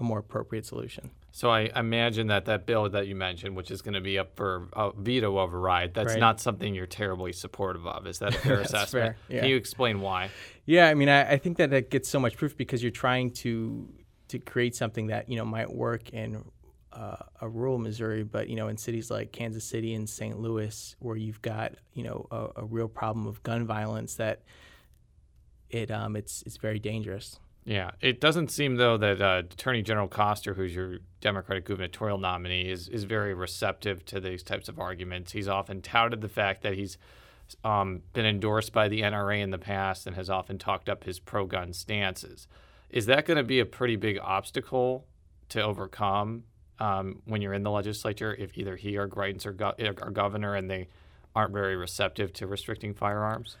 a 0.00 0.04
more 0.04 0.18
appropriate 0.20 0.64
solution. 0.64 1.10
So 1.32 1.50
I 1.50 1.70
imagine 1.74 2.28
that 2.28 2.44
that 2.46 2.66
bill 2.66 2.88
that 2.90 3.06
you 3.08 3.14
mentioned, 3.16 3.56
which 3.56 3.70
is 3.70 3.82
going 3.82 3.94
to 3.94 4.00
be 4.00 4.18
up 4.18 4.36
for 4.36 4.68
a 4.74 4.92
veto 4.96 5.38
override, 5.38 5.94
that's 5.94 6.12
Right. 6.12 6.20
not 6.20 6.40
something 6.40 6.74
you're 6.74 6.86
terribly 6.86 7.32
supportive 7.32 7.86
of. 7.86 8.06
Is 8.06 8.18
that 8.20 8.34
a 8.34 8.38
fair 8.38 8.60
assessment? 8.66 9.16
fair, 9.16 9.16
yeah. 9.28 9.40
Can 9.40 9.48
you 9.50 9.56
explain 9.56 10.00
why? 10.00 10.30
Yeah, 10.66 10.88
I 10.88 10.94
mean, 10.94 11.08
I, 11.08 11.32
I 11.32 11.38
think 11.38 11.56
that 11.58 11.70
that 11.70 11.90
gets 11.90 12.08
so 12.08 12.18
much 12.20 12.36
proof 12.36 12.56
because 12.56 12.82
you're 12.82 12.90
trying 12.92 13.30
to 13.32 13.88
to 14.28 14.38
create 14.38 14.74
something 14.74 15.08
that 15.08 15.28
you 15.28 15.36
know 15.36 15.44
might 15.44 15.72
work 15.72 16.10
in 16.10 16.44
uh, 16.92 17.16
a 17.40 17.48
rural 17.48 17.78
Missouri, 17.78 18.22
but 18.22 18.48
you 18.48 18.56
know, 18.56 18.68
in 18.68 18.76
cities 18.76 19.10
like 19.10 19.32
Kansas 19.32 19.64
City 19.64 19.94
and 19.94 20.08
St. 20.08 20.38
Louis, 20.38 20.96
where 20.98 21.16
you've 21.16 21.42
got 21.42 21.74
you 21.92 22.04
know 22.04 22.26
a, 22.30 22.62
a 22.62 22.64
real 22.64 22.88
problem 22.88 23.26
of 23.26 23.42
gun 23.42 23.66
violence, 23.66 24.14
that 24.16 24.42
it 25.70 25.90
um 25.90 26.16
it's 26.16 26.42
it's 26.42 26.56
very 26.56 26.78
dangerous. 26.78 27.38
Yeah, 27.64 27.90
it 28.00 28.20
doesn't 28.20 28.50
seem 28.50 28.76
though 28.76 28.96
that 28.96 29.20
uh, 29.20 29.42
Attorney 29.50 29.82
General 29.82 30.08
Koster, 30.08 30.54
who's 30.54 30.74
your 30.74 30.98
Democratic 31.20 31.66
gubernatorial 31.66 32.18
nominee, 32.18 32.70
is 32.70 32.88
is 32.88 33.04
very 33.04 33.34
receptive 33.34 34.04
to 34.06 34.20
these 34.20 34.42
types 34.42 34.68
of 34.68 34.78
arguments. 34.78 35.32
He's 35.32 35.48
often 35.48 35.82
touted 35.82 36.22
the 36.22 36.28
fact 36.28 36.62
that 36.62 36.74
he's 36.74 36.96
um, 37.64 38.02
been 38.12 38.26
endorsed 38.26 38.72
by 38.72 38.88
the 38.88 39.02
NRA 39.02 39.40
in 39.40 39.50
the 39.50 39.58
past 39.58 40.06
and 40.06 40.16
has 40.16 40.30
often 40.30 40.58
talked 40.58 40.88
up 40.88 41.04
his 41.04 41.18
pro-gun 41.18 41.72
stances. 41.72 42.46
Is 42.90 43.06
that 43.06 43.26
going 43.26 43.36
to 43.36 43.42
be 43.42 43.60
a 43.60 43.66
pretty 43.66 43.96
big 43.96 44.18
obstacle 44.18 45.06
to 45.50 45.62
overcome 45.62 46.44
um, 46.78 47.22
when 47.26 47.42
you're 47.42 47.54
in 47.54 47.62
the 47.62 47.70
legislature 47.70 48.34
if 48.34 48.56
either 48.56 48.76
he 48.76 48.96
or 48.96 49.08
Greitens 49.08 49.44
are, 49.46 49.52
go- 49.52 49.74
are 49.78 50.10
governor 50.10 50.54
and 50.54 50.70
they 50.70 50.88
aren't 51.34 51.52
very 51.52 51.76
receptive 51.76 52.32
to 52.34 52.46
restricting 52.46 52.94
firearms? 52.94 53.56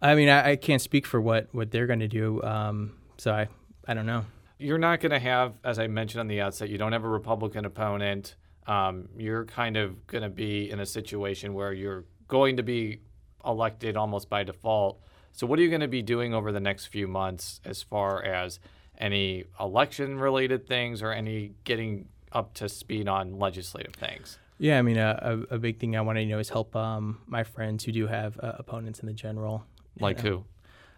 I 0.00 0.14
mean, 0.14 0.28
I, 0.28 0.50
I 0.52 0.56
can't 0.56 0.82
speak 0.82 1.06
for 1.06 1.20
what 1.20 1.48
what 1.52 1.70
they're 1.70 1.86
going 1.86 2.00
to 2.00 2.08
do, 2.08 2.42
um, 2.42 2.92
so 3.16 3.32
I 3.32 3.48
I 3.86 3.94
don't 3.94 4.06
know. 4.06 4.24
you're 4.58 4.78
not 4.78 5.00
going 5.00 5.12
to 5.12 5.18
have, 5.18 5.54
as 5.64 5.78
I 5.78 5.86
mentioned 5.86 6.20
on 6.20 6.26
the 6.26 6.40
outset, 6.40 6.68
you 6.68 6.78
don't 6.78 6.92
have 6.92 7.04
a 7.04 7.08
Republican 7.08 7.64
opponent. 7.64 8.36
Um, 8.66 9.08
you're 9.16 9.44
kind 9.44 9.76
of 9.76 10.06
going 10.06 10.22
to 10.22 10.30
be 10.30 10.70
in 10.70 10.80
a 10.80 10.86
situation 10.86 11.54
where 11.54 11.72
you're 11.72 12.04
going 12.28 12.56
to 12.56 12.62
be 12.62 13.00
elected 13.44 13.96
almost 13.96 14.28
by 14.30 14.42
default. 14.42 15.00
So, 15.36 15.48
what 15.48 15.58
are 15.58 15.62
you 15.62 15.68
going 15.68 15.80
to 15.80 15.88
be 15.88 16.00
doing 16.00 16.32
over 16.32 16.52
the 16.52 16.60
next 16.60 16.86
few 16.86 17.08
months 17.08 17.60
as 17.64 17.82
far 17.82 18.22
as 18.22 18.60
any 18.96 19.44
election 19.58 20.20
related 20.20 20.68
things 20.68 21.02
or 21.02 21.10
any 21.10 21.54
getting 21.64 22.06
up 22.30 22.54
to 22.54 22.68
speed 22.68 23.08
on 23.08 23.40
legislative 23.40 23.94
things? 23.94 24.38
Yeah, 24.58 24.78
I 24.78 24.82
mean, 24.82 24.96
a, 24.96 25.18
a, 25.50 25.56
a 25.56 25.58
big 25.58 25.80
thing 25.80 25.96
I 25.96 26.02
want 26.02 26.18
to 26.18 26.24
know 26.24 26.38
is 26.38 26.50
help 26.50 26.76
um, 26.76 27.20
my 27.26 27.42
friends 27.42 27.82
who 27.82 27.90
do 27.90 28.06
have 28.06 28.38
uh, 28.38 28.52
opponents 28.60 29.00
in 29.00 29.06
the 29.06 29.12
general. 29.12 29.64
Like 29.98 30.22
know. 30.22 30.30
who? 30.30 30.36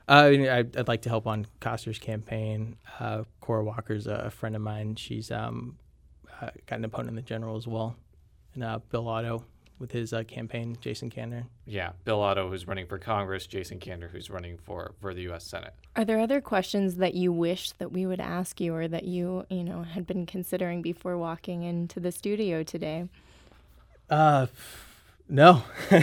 Uh, 0.07 0.13
I 0.13 0.31
mean, 0.33 0.49
I'd, 0.51 0.77
I'd 0.77 0.89
like 0.89 1.01
to 1.03 1.09
help 1.09 1.27
on 1.27 1.47
Koster's 1.61 1.99
campaign. 1.99 2.77
Uh, 3.01 3.23
Cora 3.41 3.65
Walker's 3.65 4.07
a, 4.07 4.27
a 4.27 4.31
friend 4.31 4.55
of 4.55 4.61
mine. 4.61 4.97
She's 4.97 5.31
um, 5.31 5.79
uh, 6.43 6.51
got 6.67 6.79
an 6.79 6.85
opponent 6.85 7.09
in 7.09 7.17
the 7.17 7.23
general 7.23 7.57
as 7.57 7.67
well. 7.67 7.97
And 8.53 8.63
uh, 8.63 8.81
Bill 8.91 9.09
Otto 9.09 9.47
with 9.79 9.93
his 9.93 10.13
uh, 10.13 10.23
campaign, 10.25 10.77
Jason 10.81 11.11
Kander. 11.11 11.45
Yeah, 11.67 11.93
Bill 12.05 12.21
Otto, 12.21 12.49
who's 12.51 12.67
running 12.67 12.87
for 12.87 12.99
Congress, 12.99 13.47
Jason 13.47 13.79
Kander, 13.79 14.11
who's 14.11 14.31
running 14.31 14.59
for, 14.59 14.93
for 15.01 15.13
the 15.13 15.23
U.S. 15.23 15.45
Senate. 15.45 15.75
Are 15.97 16.05
there 16.05 16.19
other 16.19 16.41
questions 16.41 16.97
that 16.97 17.15
you 17.15 17.33
wish 17.33 17.73
that 17.73 17.93
we 17.93 18.07
would 18.07 18.21
ask 18.21 18.61
you 18.61 18.75
or 18.75 18.89
that 18.89 19.05
you, 19.05 19.45
you 19.51 19.65
know, 19.65 19.83
had 19.83 20.07
been 20.07 20.27
considering 20.27 20.83
before 20.83 21.19
walking 21.19 21.63
into 21.63 22.01
the 22.01 22.13
studio 22.13 22.63
today? 22.63 23.09
Uh, 24.09 24.47
no. 25.29 25.63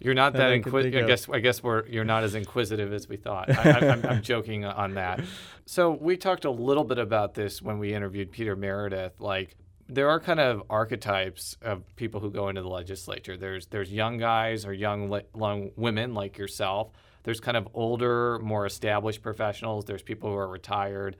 You're 0.00 0.12
not 0.12 0.34
That 0.34 0.40
that 0.40 0.50
I 0.50 0.58
could 0.58 0.64
think 0.72 0.94
inquisitive. 0.94 1.04
I 1.04 1.06
guess 1.06 1.28
I 1.30 1.38
guess 1.38 1.62
we're 1.62 1.86
you're 1.86 2.04
not 2.04 2.24
as 2.24 2.34
inquisitive 2.34 2.92
as 2.92 3.08
we 3.08 3.16
thought. 3.16 3.48
I, 3.48 3.70
I, 3.70 3.88
I'm, 3.88 4.04
I'm 4.04 4.22
joking 4.22 4.64
on 4.64 4.94
that. 4.94 5.20
So 5.66 5.92
we 5.92 6.18
talked 6.18 6.44
a 6.44 6.50
little 6.50 6.84
bit 6.84 6.98
about 6.98 7.32
this 7.32 7.62
when 7.62 7.78
we 7.78 7.94
interviewed 7.94 8.30
Peter 8.30 8.54
Meredith. 8.54 9.18
Like 9.18 9.56
there 9.88 10.08
are 10.08 10.20
kind 10.20 10.40
of 10.40 10.62
archetypes 10.70 11.56
of 11.62 11.82
people 11.96 12.20
who 12.20 12.30
go 12.30 12.48
into 12.48 12.62
the 12.62 12.68
legislature. 12.68 13.36
There's 13.36 13.66
there's 13.66 13.92
young 13.92 14.18
guys 14.18 14.64
or 14.64 14.72
young 14.72 15.20
young 15.36 15.70
women 15.76 16.14
like 16.14 16.38
yourself. 16.38 16.90
There's 17.24 17.40
kind 17.40 17.56
of 17.56 17.68
older, 17.74 18.38
more 18.40 18.66
established 18.66 19.22
professionals. 19.22 19.84
There's 19.86 20.02
people 20.02 20.30
who 20.30 20.36
are 20.36 20.48
retired. 20.48 21.16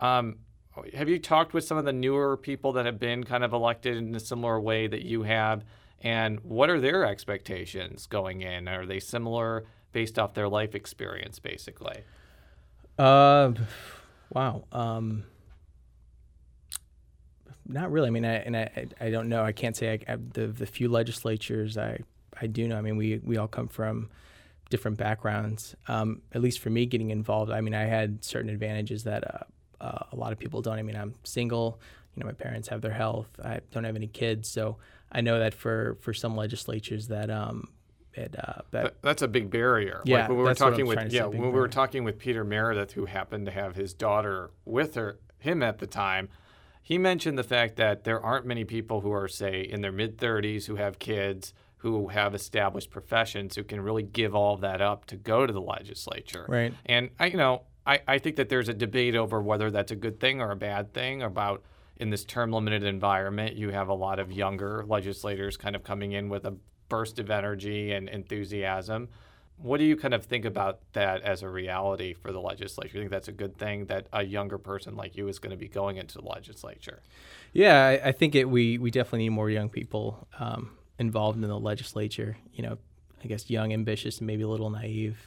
Um, 0.00 0.36
have 0.94 1.08
you 1.08 1.18
talked 1.18 1.54
with 1.54 1.64
some 1.64 1.78
of 1.78 1.86
the 1.86 1.92
newer 1.92 2.36
people 2.36 2.72
that 2.72 2.84
have 2.84 2.98
been 2.98 3.24
kind 3.24 3.42
of 3.42 3.54
elected 3.54 3.96
in 3.96 4.14
a 4.14 4.20
similar 4.20 4.60
way 4.60 4.86
that 4.86 5.02
you 5.02 5.22
have? 5.22 5.64
And 6.02 6.40
what 6.40 6.68
are 6.68 6.78
their 6.78 7.06
expectations 7.06 8.06
going 8.06 8.42
in? 8.42 8.68
Are 8.68 8.84
they 8.84 9.00
similar 9.00 9.64
based 9.92 10.18
off 10.18 10.34
their 10.34 10.48
life 10.48 10.74
experience, 10.74 11.38
basically? 11.38 12.02
Uh, 12.98 13.52
wow. 14.30 14.64
Um, 14.72 15.24
not 17.68 17.90
really. 17.90 18.08
I 18.08 18.10
mean, 18.10 18.24
I, 18.24 18.34
and 18.34 18.56
I, 18.56 18.86
I 19.00 19.10
don't 19.10 19.28
know. 19.28 19.42
I 19.42 19.52
can't 19.52 19.76
say 19.76 19.92
I, 19.92 20.12
I, 20.12 20.16
the 20.16 20.46
the 20.46 20.66
few 20.66 20.88
legislatures 20.88 21.76
I 21.76 22.00
I 22.40 22.46
do 22.46 22.68
know. 22.68 22.76
I 22.76 22.80
mean, 22.80 22.96
we 22.96 23.20
we 23.22 23.36
all 23.36 23.48
come 23.48 23.68
from 23.68 24.10
different 24.70 24.98
backgrounds. 24.98 25.74
Um, 25.88 26.22
at 26.32 26.42
least 26.42 26.60
for 26.60 26.70
me, 26.70 26.86
getting 26.86 27.10
involved. 27.10 27.50
I 27.50 27.60
mean, 27.60 27.74
I 27.74 27.84
had 27.84 28.24
certain 28.24 28.50
advantages 28.50 29.04
that 29.04 29.24
uh, 29.24 29.84
uh, 29.84 30.04
a 30.12 30.16
lot 30.16 30.32
of 30.32 30.38
people 30.38 30.62
don't. 30.62 30.78
I 30.78 30.82
mean, 30.82 30.96
I'm 30.96 31.14
single. 31.24 31.80
You 32.14 32.20
know, 32.20 32.26
my 32.26 32.32
parents 32.32 32.68
have 32.68 32.80
their 32.80 32.92
health. 32.92 33.28
I 33.44 33.60
don't 33.72 33.84
have 33.84 33.96
any 33.96 34.06
kids, 34.06 34.48
so 34.48 34.78
I 35.12 35.20
know 35.20 35.38
that 35.38 35.54
for 35.54 35.96
for 36.00 36.14
some 36.14 36.36
legislatures 36.36 37.08
that 37.08 37.30
um, 37.30 37.68
it 38.14 38.34
uh, 38.38 38.62
that 38.70 38.80
Th- 38.82 38.94
That's 39.02 39.22
a 39.22 39.28
big 39.28 39.50
barrier. 39.50 40.02
Yeah, 40.04 40.20
like 40.20 40.28
when 40.28 40.38
we 40.38 40.42
were 40.44 40.48
that's 40.50 40.60
what 40.60 40.66
I 40.68 40.70
talking 40.70 40.86
with 40.86 40.96
trying 40.96 41.06
to 41.08 41.12
say, 41.12 41.18
yeah, 41.18 41.26
when 41.26 41.40
we 41.40 41.46
were 41.46 41.52
barrier. 41.52 41.68
talking 41.68 42.04
with 42.04 42.18
Peter 42.18 42.44
Meredith, 42.44 42.92
who 42.92 43.04
happened 43.06 43.46
to 43.46 43.52
have 43.52 43.76
his 43.76 43.92
daughter 43.92 44.50
with 44.64 44.94
her 44.94 45.18
him 45.38 45.62
at 45.62 45.78
the 45.78 45.86
time, 45.86 46.28
he 46.86 46.98
mentioned 46.98 47.36
the 47.36 47.42
fact 47.42 47.74
that 47.78 48.04
there 48.04 48.20
aren't 48.20 48.46
many 48.46 48.62
people 48.64 49.00
who 49.00 49.10
are 49.10 49.26
say 49.26 49.60
in 49.60 49.80
their 49.80 49.90
mid 49.90 50.18
30s 50.18 50.66
who 50.66 50.76
have 50.76 51.00
kids 51.00 51.52
who 51.78 52.06
have 52.06 52.32
established 52.32 52.90
professions 52.90 53.56
who 53.56 53.64
can 53.64 53.80
really 53.80 54.04
give 54.04 54.36
all 54.36 54.54
of 54.54 54.60
that 54.60 54.80
up 54.80 55.04
to 55.06 55.16
go 55.16 55.44
to 55.44 55.52
the 55.52 55.60
legislature. 55.60 56.46
Right. 56.48 56.72
And 56.84 57.10
I 57.18 57.26
you 57.26 57.38
know, 57.38 57.62
I, 57.84 58.02
I 58.06 58.18
think 58.18 58.36
that 58.36 58.48
there's 58.48 58.68
a 58.68 58.72
debate 58.72 59.16
over 59.16 59.42
whether 59.42 59.68
that's 59.72 59.90
a 59.90 59.96
good 59.96 60.20
thing 60.20 60.40
or 60.40 60.52
a 60.52 60.56
bad 60.56 60.94
thing 60.94 61.22
about 61.22 61.64
in 61.96 62.10
this 62.10 62.24
term 62.24 62.52
limited 62.52 62.84
environment, 62.84 63.56
you 63.56 63.70
have 63.70 63.88
a 63.88 63.94
lot 63.94 64.20
of 64.20 64.30
younger 64.30 64.84
legislators 64.86 65.56
kind 65.56 65.74
of 65.74 65.82
coming 65.82 66.12
in 66.12 66.28
with 66.28 66.44
a 66.44 66.54
burst 66.88 67.18
of 67.18 67.32
energy 67.32 67.94
and 67.94 68.08
enthusiasm. 68.08 69.08
What 69.58 69.78
do 69.78 69.84
you 69.84 69.96
kind 69.96 70.12
of 70.12 70.24
think 70.24 70.44
about 70.44 70.80
that 70.92 71.22
as 71.22 71.42
a 71.42 71.48
reality 71.48 72.12
for 72.12 72.30
the 72.30 72.40
legislature? 72.40 72.94
You 72.94 73.00
think 73.00 73.10
that's 73.10 73.28
a 73.28 73.32
good 73.32 73.56
thing 73.56 73.86
that 73.86 74.06
a 74.12 74.22
younger 74.22 74.58
person 74.58 74.96
like 74.96 75.16
you 75.16 75.28
is 75.28 75.38
going 75.38 75.50
to 75.50 75.56
be 75.56 75.68
going 75.68 75.96
into 75.96 76.18
the 76.18 76.26
legislature? 76.26 77.00
Yeah, 77.52 77.86
I, 77.86 78.08
I 78.08 78.12
think 78.12 78.34
it. 78.34 78.48
We 78.50 78.76
we 78.76 78.90
definitely 78.90 79.20
need 79.20 79.30
more 79.30 79.48
young 79.48 79.70
people 79.70 80.28
um, 80.38 80.70
involved 80.98 81.42
in 81.42 81.48
the 81.48 81.58
legislature. 81.58 82.36
You 82.52 82.64
know, 82.64 82.78
I 83.24 83.28
guess 83.28 83.48
young, 83.48 83.72
ambitious, 83.72 84.18
and 84.18 84.26
maybe 84.26 84.42
a 84.42 84.48
little 84.48 84.70
naive. 84.70 85.18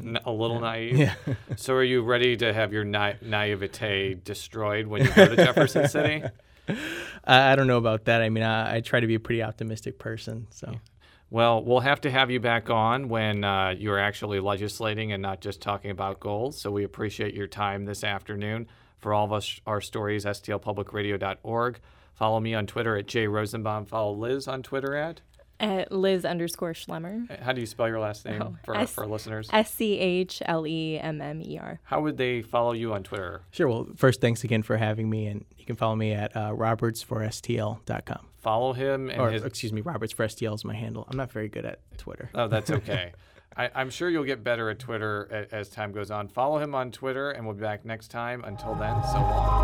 N- 0.00 0.18
a 0.24 0.30
little 0.30 0.60
naive. 0.60 0.98
Yeah. 0.98 1.14
so, 1.56 1.74
are 1.74 1.82
you 1.84 2.02
ready 2.02 2.36
to 2.36 2.52
have 2.52 2.72
your 2.72 2.84
na- 2.84 3.14
naivete 3.20 4.14
destroyed 4.14 4.86
when 4.86 5.04
you 5.04 5.12
go 5.12 5.28
to 5.28 5.36
Jefferson 5.44 5.88
City? 5.88 6.22
I, 7.24 7.52
I 7.52 7.56
don't 7.56 7.66
know 7.66 7.78
about 7.78 8.04
that. 8.04 8.22
I 8.22 8.28
mean, 8.28 8.44
I, 8.44 8.76
I 8.76 8.80
try 8.80 9.00
to 9.00 9.06
be 9.06 9.16
a 9.16 9.20
pretty 9.20 9.42
optimistic 9.42 9.98
person. 9.98 10.46
So 10.50 10.74
Well, 11.32 11.64
we'll 11.64 11.80
have 11.80 12.02
to 12.02 12.10
have 12.10 12.30
you 12.30 12.40
back 12.40 12.68
on 12.68 13.08
when 13.08 13.42
uh, 13.42 13.74
you're 13.78 13.98
actually 13.98 14.38
legislating 14.38 15.12
and 15.12 15.22
not 15.22 15.40
just 15.40 15.62
talking 15.62 15.90
about 15.90 16.20
goals. 16.20 16.60
So 16.60 16.70
we 16.70 16.84
appreciate 16.84 17.32
your 17.32 17.46
time 17.46 17.86
this 17.86 18.04
afternoon. 18.04 18.66
For 18.98 19.14
all 19.14 19.24
of 19.24 19.32
us, 19.32 19.58
our 19.66 19.80
stories, 19.80 20.26
stlpublicradio.org. 20.26 21.80
Follow 22.12 22.38
me 22.38 22.52
on 22.52 22.66
Twitter 22.66 22.98
at 22.98 23.06
Jay 23.06 23.26
Rosenbaum. 23.26 23.86
Follow 23.86 24.12
Liz 24.12 24.46
on 24.46 24.62
Twitter 24.62 24.94
at. 24.94 25.22
At 25.62 25.92
Liz 25.92 26.24
underscore 26.24 26.72
Schlemmer. 26.72 27.40
How 27.40 27.52
do 27.52 27.60
you 27.60 27.66
spell 27.66 27.86
your 27.88 28.00
last 28.00 28.24
name 28.26 28.42
Oh, 28.42 28.56
for, 28.64 28.76
S- 28.76 28.92
for 28.92 29.06
listeners? 29.06 29.48
S 29.52 29.72
C 29.72 29.96
H 29.98 30.42
L 30.44 30.66
E 30.66 30.98
M 30.98 31.20
M 31.22 31.40
E 31.40 31.56
R. 31.58 31.78
How 31.84 32.00
would 32.00 32.16
they 32.16 32.42
follow 32.42 32.72
you 32.72 32.92
on 32.92 33.02
Twitter? 33.04 33.42
sure. 33.52 33.68
Well, 33.68 33.86
first, 33.96 34.20
thanks 34.20 34.42
again 34.42 34.62
for 34.64 34.76
having 34.76 35.08
me, 35.08 35.26
and 35.28 35.44
you 35.56 35.64
can 35.64 35.76
follow 35.76 35.94
me 35.94 36.12
at 36.12 36.36
uh, 36.36 36.50
robertsforstl.com. 36.50 38.26
Follow 38.40 38.72
him 38.72 39.08
and 39.08 39.20
Or 39.20 39.30
his. 39.30 39.44
excuse 39.44 39.72
me, 39.72 39.80
Roberts 39.82 40.12
for 40.12 40.26
STL 40.26 40.54
is 40.56 40.64
my 40.64 40.74
handle. 40.74 41.06
I'm 41.08 41.16
not 41.16 41.30
very 41.30 41.48
good 41.48 41.64
at 41.64 41.78
Twitter. 41.96 42.28
Oh, 42.34 42.48
that's 42.48 42.70
okay. 42.78 43.12
I, 43.56 43.70
I'm 43.74 43.90
sure 43.90 44.10
you'll 44.10 44.24
get 44.24 44.42
better 44.42 44.68
at 44.70 44.80
Twitter 44.80 45.24
a, 45.52 45.54
as 45.54 45.68
time 45.68 45.92
goes 45.92 46.10
on. 46.10 46.26
Follow 46.26 46.58
him 46.58 46.74
on 46.74 46.90
Twitter, 46.90 47.30
and 47.30 47.46
we'll 47.46 47.54
be 47.54 47.60
back 47.62 47.84
next 47.84 48.08
time. 48.08 48.42
Until 48.44 48.74
then, 48.74 49.00
so 49.04 49.18
long. 49.20 49.62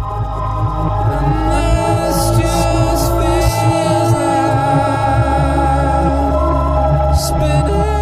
spinning. 7.18 7.97